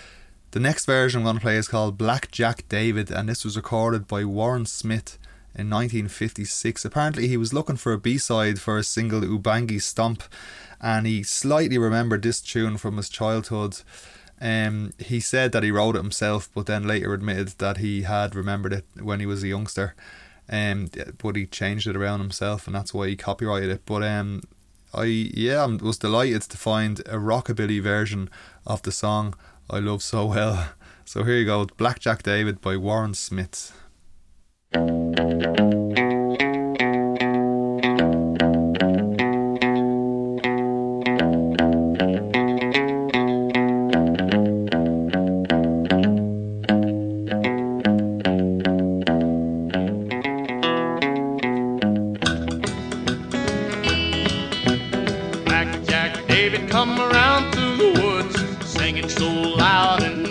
The 0.49 0.60
next 0.60 0.86
version 0.86 1.20
I'm 1.20 1.26
going 1.26 1.36
to 1.36 1.41
play 1.43 1.58
is 1.58 1.68
called 1.68 1.99
Black 1.99 2.32
Jack 2.32 2.68
David 2.68 3.12
and 3.12 3.30
this 3.30 3.45
was 3.45 3.56
recorded 3.56 4.08
by 4.08 4.26
Warren 4.26 4.66
Smith 4.66 5.20
in 5.54 5.70
1956. 5.70 6.84
Apparently 6.84 7.28
he 7.28 7.38
was 7.38 7.54
looking 7.54 7.78
for 7.78 7.93
a 7.93 7.99
B-side 7.99 8.60
for 8.60 8.80
a 8.80 8.84
single 8.84 9.22
Ubangi 9.22 9.80
Stomp 9.80 10.24
and 10.82 11.06
he 11.06 11.22
slightly 11.22 11.78
remembered 11.78 12.24
this 12.24 12.41
tune 12.41 12.78
from 12.78 12.97
his 12.97 13.10
childhood. 13.10 13.78
Um, 14.42 14.94
he 14.98 15.20
said 15.20 15.52
that 15.52 15.64
he 15.64 15.70
wrote 15.70 15.96
it 15.96 16.02
himself, 16.02 16.50
but 16.54 16.66
then 16.66 16.88
later 16.88 17.14
admitted 17.14 17.50
that 17.60 17.78
he 17.78 18.02
had 18.02 18.36
remembered 18.36 18.74
it 18.74 18.86
when 19.00 19.20
he 19.20 19.28
was 19.28 19.44
a 19.44 19.48
youngster. 19.48 19.96
Um, 20.50 20.89
but 21.20 21.36
he 21.36 21.46
changed 21.46 21.88
it 21.88 21.96
around 21.96 22.20
himself, 22.20 22.66
and 22.66 22.76
that's 22.76 22.94
why 22.94 23.08
he 23.08 23.16
copyrighted 23.16 23.70
it. 23.70 23.86
But 23.86 24.04
um, 24.04 24.42
I 24.94 25.06
yeah, 25.06 25.64
I 25.64 25.68
was 25.68 26.00
delighted 26.00 26.42
to 26.42 26.58
find 26.58 27.00
a 27.02 27.18
rockabilly 27.18 27.82
version 27.82 28.30
of 28.66 28.82
the 28.82 28.92
song 28.92 29.36
I 29.70 29.80
love 29.80 30.04
so 30.04 30.26
well. 30.26 30.70
So 31.04 31.26
here 31.26 31.36
you 31.36 31.46
go, 31.46 31.66
Black 31.66 32.00
Jack 32.00 32.24
David 32.24 32.62
by 32.62 32.78
Warren 32.78 33.14
Smith. 33.16 33.74
David 56.42 56.72
come 56.72 57.00
around 57.00 57.52
through 57.52 57.78
the 57.78 58.02
woods, 58.02 58.68
singing 58.68 59.08
so 59.08 59.30
loud 59.30 60.02
and 60.02 60.31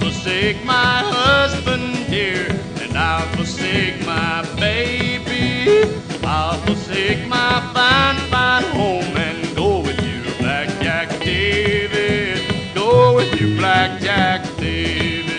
forsake 0.00 0.64
my 0.64 1.02
husband 1.04 1.94
dear, 2.08 2.48
and 2.80 2.98
I'll 2.98 3.28
forsake 3.36 4.04
my 4.04 4.42
baby. 4.56 5.84
I'll 6.24 6.58
forsake 6.66 7.28
my 7.28 7.60
fine, 7.72 8.16
fine 8.28 8.64
home 8.64 9.16
and 9.16 9.54
go 9.54 9.78
with 9.80 10.02
you, 10.02 10.22
Black 10.38 10.68
Jack 10.80 11.10
David. 11.20 12.74
Go 12.74 13.14
with 13.14 13.40
you, 13.40 13.56
Black 13.56 14.00
Jack 14.00 14.42
David. 14.56 15.30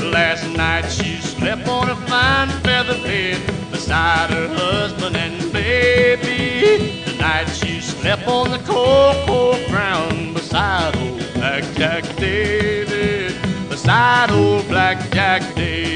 Last 0.00 0.48
night 0.56 0.90
she 0.90 1.20
slept 1.20 1.68
on 1.68 1.90
a 1.90 1.96
fine 2.08 2.48
feather 2.64 3.00
bed 3.04 3.40
beside 3.70 4.30
her 4.30 4.48
husband 4.48 5.16
and 5.16 5.52
baby. 5.52 7.04
Tonight 7.04 7.46
she 7.46 7.80
slept 7.80 8.26
on 8.26 8.50
the 8.50 8.58
cold, 8.58 9.14
cold 9.26 9.64
ground 9.68 10.34
beside 10.34 10.94
Black 10.96 11.09
Jack 11.80 12.04
David. 12.16 13.34
Beside 13.70 14.30
old 14.32 14.68
Black 14.68 14.98
Jack 15.12 15.40
David. 15.54 15.89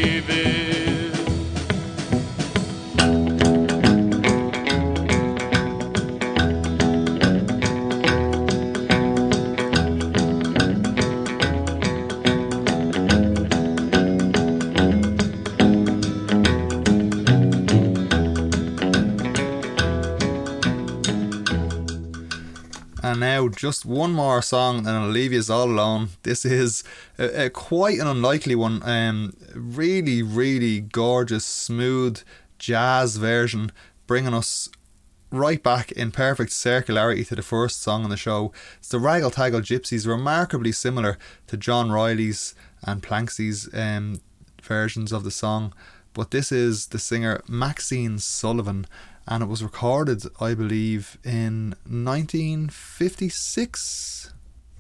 Just 23.65 23.87
one 23.87 24.13
more 24.13 24.43
song, 24.43 24.81
and 24.81 24.91
I'll 24.91 25.09
leave 25.09 25.33
you 25.33 25.43
all 25.49 25.65
alone. 25.71 26.11
This 26.23 26.45
is 26.45 26.85
a, 27.19 27.47
a 27.47 27.49
quite 27.49 27.99
an 27.99 28.07
unlikely 28.07 28.55
one. 28.55 28.83
Um, 28.83 29.35
really, 29.55 30.23
really 30.23 30.81
gorgeous, 30.81 31.47
smooth 31.47 32.21
jazz 32.59 33.17
version, 33.17 33.73
bringing 34.07 34.35
us 34.35 34.69
right 35.31 35.63
back 35.63 35.91
in 35.93 36.11
perfect 36.11 36.51
circularity 36.51 37.27
to 37.29 37.35
the 37.35 37.41
first 37.41 37.81
song 37.81 38.05
on 38.05 38.11
the 38.11 38.19
show. 38.19 38.53
It's 38.77 38.91
the 38.91 38.99
Raggle 38.99 39.33
Taggle 39.33 39.63
Gypsies, 39.63 40.07
remarkably 40.07 40.71
similar 40.71 41.17
to 41.47 41.57
John 41.57 41.91
Reilly's 41.91 42.55
and 42.83 43.03
Planxty's 43.03 43.71
um, 43.73 44.21
versions 44.63 45.11
of 45.11 45.25
the 45.25 45.31
song. 45.31 45.73
But 46.13 46.33
this 46.33 46.53
is 46.53 46.89
the 46.89 46.99
singer 46.99 47.41
Maxine 47.49 48.19
Sullivan, 48.19 48.87
and 49.27 49.43
it 49.43 49.47
was 49.47 49.63
recorded, 49.63 50.23
I 50.41 50.53
believe, 50.55 51.19
in 51.25 51.75
1956. 51.87 54.33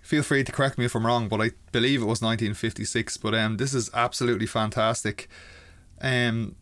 Feel 0.02 0.22
free 0.22 0.44
to 0.44 0.52
correct 0.52 0.76
me 0.76 0.84
if 0.84 0.94
I'm 0.94 1.06
wrong, 1.06 1.28
but 1.28 1.40
I 1.40 1.52
believe 1.72 2.02
it 2.02 2.06
was 2.06 2.20
1956. 2.20 3.16
But 3.16 3.34
um, 3.34 3.56
this 3.56 3.72
is 3.72 3.88
absolutely 3.94 4.44
fantastic. 4.46 5.30
Um, 6.00 6.56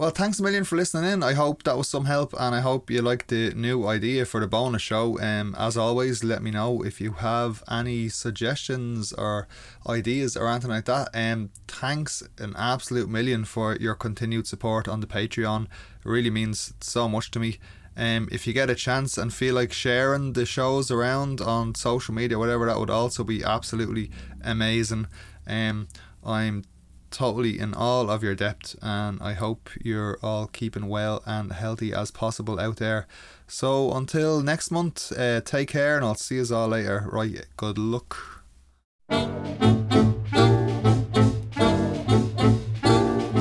well, 0.00 0.08
thanks 0.08 0.40
a 0.40 0.42
million 0.42 0.64
for 0.64 0.76
listening 0.76 1.12
in. 1.12 1.22
I 1.22 1.34
hope 1.34 1.64
that 1.64 1.76
was 1.76 1.86
some 1.86 2.06
help, 2.06 2.32
and 2.40 2.54
I 2.54 2.60
hope 2.60 2.90
you 2.90 3.02
liked 3.02 3.28
the 3.28 3.50
new 3.50 3.86
idea 3.86 4.24
for 4.24 4.40
the 4.40 4.46
bonus 4.46 4.80
show. 4.80 5.20
Um, 5.20 5.54
as 5.58 5.76
always, 5.76 6.24
let 6.24 6.42
me 6.42 6.50
know 6.50 6.82
if 6.82 7.02
you 7.02 7.12
have 7.12 7.62
any 7.70 8.08
suggestions 8.08 9.12
or 9.12 9.46
ideas 9.86 10.38
or 10.38 10.48
anything 10.48 10.70
like 10.70 10.86
that. 10.86 11.10
Um, 11.12 11.50
thanks 11.68 12.22
an 12.38 12.54
absolute 12.56 13.10
million 13.10 13.44
for 13.44 13.76
your 13.76 13.94
continued 13.94 14.46
support 14.46 14.88
on 14.88 15.00
the 15.00 15.06
Patreon. 15.06 15.64
It 15.64 15.68
really 16.06 16.30
means 16.30 16.72
so 16.80 17.06
much 17.06 17.30
to 17.32 17.38
me. 17.38 17.58
Um, 17.94 18.26
if 18.32 18.46
you 18.46 18.54
get 18.54 18.70
a 18.70 18.74
chance 18.74 19.18
and 19.18 19.34
feel 19.34 19.54
like 19.54 19.70
sharing 19.70 20.32
the 20.32 20.46
shows 20.46 20.90
around 20.90 21.42
on 21.42 21.74
social 21.74 22.14
media, 22.14 22.38
whatever, 22.38 22.64
that 22.64 22.80
would 22.80 22.88
also 22.88 23.22
be 23.22 23.44
absolutely 23.44 24.10
amazing. 24.42 25.08
Um, 25.46 25.88
I'm 26.24 26.64
totally 27.10 27.58
in 27.58 27.74
all 27.74 28.10
of 28.10 28.22
your 28.22 28.34
depth 28.34 28.76
and 28.82 29.20
I 29.22 29.34
hope 29.34 29.70
you're 29.82 30.18
all 30.22 30.46
keeping 30.46 30.88
well 30.88 31.22
and 31.26 31.52
healthy 31.52 31.92
as 31.92 32.10
possible 32.10 32.60
out 32.60 32.76
there. 32.76 33.06
So 33.46 33.92
until 33.92 34.42
next 34.42 34.70
month, 34.70 35.12
uh, 35.18 35.40
take 35.40 35.70
care 35.70 35.96
and 35.96 36.04
I'll 36.04 36.14
see 36.14 36.36
you 36.36 36.46
all 36.54 36.68
later. 36.68 37.08
Right, 37.10 37.44
good 37.56 37.78
luck. 37.78 38.16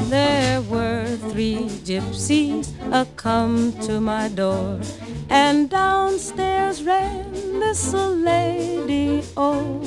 There 0.10 0.62
were 0.62 1.16
three 1.30 1.70
gypsies 1.86 2.74
a 2.92 3.06
come 3.16 3.74
to 3.82 4.02
my 4.02 4.30
door, 4.30 4.80
and 5.30 5.70
downstairs 5.70 6.84
ran 6.84 7.32
this 7.60 7.94
lady. 7.94 9.24
Oh, 9.38 9.82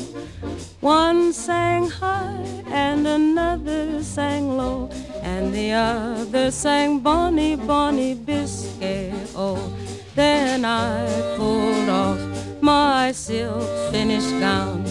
one 0.81 1.33
sang 1.33 1.89
high 1.91 2.45
and 2.69 3.07
another 3.07 4.03
sang 4.03 4.57
low, 4.57 4.89
and 5.23 5.53
the 5.53 5.73
other 5.73 6.51
sang 6.51 7.01
Bonnie, 7.01 7.57
Bonnie 7.57 8.15
Biscay. 8.15 9.13
Oh, 9.35 9.73
then 10.15 10.65
I 10.65 11.07
pulled 11.37 11.89
off 11.89 12.21
my 12.63 13.13
silk 13.13 13.91
finished 13.91 14.31
gown 14.41 14.85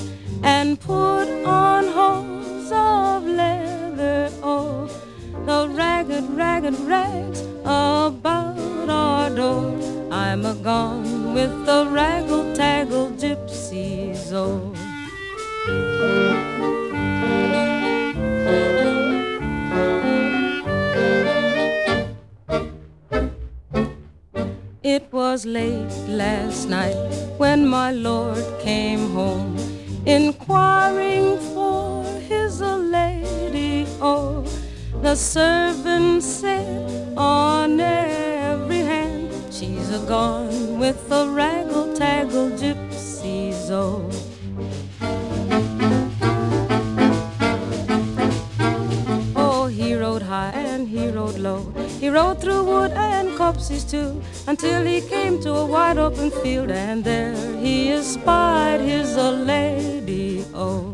and 0.43 0.79
put 0.79 1.27
on 1.45 1.85
hose 1.87 2.71
of 2.71 3.23
leather. 3.25 4.29
Oh, 4.43 4.89
the 5.45 5.67
ragged, 5.69 6.29
ragged 6.31 6.79
rags 6.81 7.41
about 7.63 8.89
our 8.89 9.29
door. 9.29 9.73
I'm 10.11 10.45
a 10.45 10.55
gone 10.55 11.33
with 11.33 11.65
the 11.65 11.85
raggle 11.85 12.55
taggle 12.55 13.11
gypsies. 13.11 14.31
Oh. 14.33 14.73
It 24.83 25.11
was 25.11 25.45
late 25.45 25.95
last 26.07 26.67
night 26.67 26.95
when 27.37 27.67
my 27.67 27.91
lord 27.91 28.43
came 28.59 29.11
home, 29.11 29.55
inquiring 30.05 31.37
for 31.53 32.03
his 32.27 32.59
lady. 32.61 33.85
Oh, 34.01 34.43
the 35.01 35.15
servant 35.15 36.21
said 36.21 37.17
on 37.17 37.79
every 37.79 38.77
hand, 38.77 39.31
she's 39.51 39.89
a 39.89 39.99
gone 40.07 40.79
with 40.79 41.09
the 41.09 41.25
raggle 41.25 41.95
taggle 41.97 42.51
gypsies. 42.51 43.69
Oh. 43.71 44.07
Oh, 49.35 49.65
he 49.65 49.95
rode 49.95 50.21
high 50.21 50.51
and 50.53 50.87
he 50.87 51.09
rode 51.09 51.39
low. 51.39 51.73
He 51.99 52.09
rode 52.09 52.39
through 52.39 52.63
wood 52.63 52.91
and 52.91 53.35
copses 53.35 53.83
too, 53.83 54.21
until 54.47 54.85
he 54.85 55.01
came 55.01 55.41
to 55.41 55.51
a 55.51 55.65
wide 55.65 55.97
open 55.97 56.29
field, 56.29 56.69
and 56.69 57.03
there 57.03 57.35
he 57.57 57.91
espied 57.91 58.81
his 58.81 59.15
a 59.15 59.31
lady. 59.31 60.45
Oh. 60.53 60.90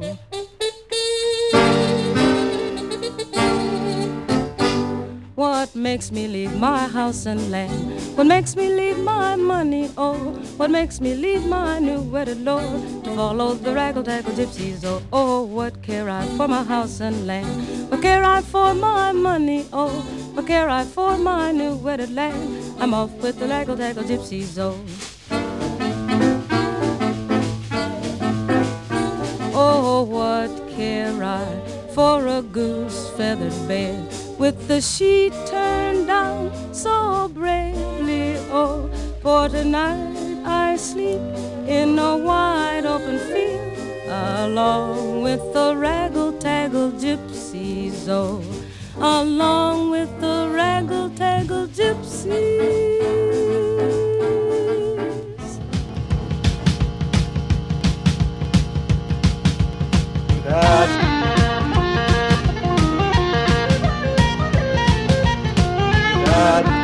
Makes 5.92 6.12
me 6.12 6.28
leave 6.28 6.54
my 6.60 6.86
house 6.86 7.26
and 7.26 7.50
land? 7.50 7.72
What 8.18 8.28
makes 8.28 8.58
me 8.58 8.68
leave 8.68 9.00
my 9.00 9.38
money? 9.38 9.90
Oh, 9.98 10.18
what 10.58 10.70
makes 10.70 11.00
me 11.00 11.16
leave 11.16 11.46
my 11.46 11.80
new 11.80 12.02
wedded 12.02 12.42
lord 12.44 13.06
to 13.06 13.16
follow 13.16 13.54
the 13.54 13.70
raggle 13.70 14.04
taggle 14.04 14.34
gypsies? 14.34 14.84
Oh, 14.84 15.02
oh, 15.14 15.44
what 15.44 15.82
care 15.82 16.10
I 16.10 16.24
for 16.36 16.48
my 16.50 16.64
house 16.64 17.00
and 17.00 17.26
land? 17.26 17.48
What 17.90 18.02
care 18.02 18.22
I 18.22 18.42
for 18.42 18.74
my 18.74 19.14
money? 19.14 19.66
Oh, 19.72 20.02
what 20.34 20.46
care 20.46 20.70
I 20.70 20.84
for 20.84 21.18
my 21.18 21.54
new 21.54 21.76
wedded 21.76 22.12
land? 22.14 22.42
I'm 22.82 22.94
off 22.94 23.14
with 23.24 23.40
the 23.40 23.46
raggle 23.46 23.78
taggle 23.78 24.04
gypsies. 24.12 24.58
Oh. 24.60 24.76
Oh, 29.54 30.04
what 30.04 30.52
care 30.76 31.24
I 31.24 31.48
for 31.96 32.28
a 32.28 32.42
goose 32.42 33.10
feathered 33.16 33.58
bed 33.70 34.17
with 34.38 34.68
the 34.68 34.82
sheet 34.82 35.34
turned 35.48 36.08
down 36.08 36.52
so 36.74 37.28
bravely. 37.34 38.38
Oh, 38.52 38.90
for 39.22 39.50
tonight 39.50 40.42
I 40.46 40.76
sleep 40.78 41.22
in 41.68 41.98
a 42.00 42.18
wide 42.18 42.86
open 42.86 43.18
field 43.20 43.78
along 44.10 45.22
with 45.24 45.42
the 45.54 45.76
raggle-taggle 45.76 46.92
gypsies. 46.94 48.08
Oh, 48.08 48.42
along 48.98 49.90
with 49.90 50.10
the 50.22 50.50
raggle-taggle 50.54 51.68
gypsies. 51.68 52.98
God. 66.38 66.78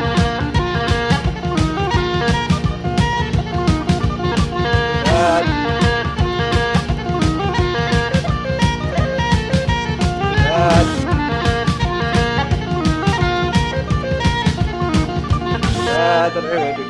Gracias. 16.33 16.82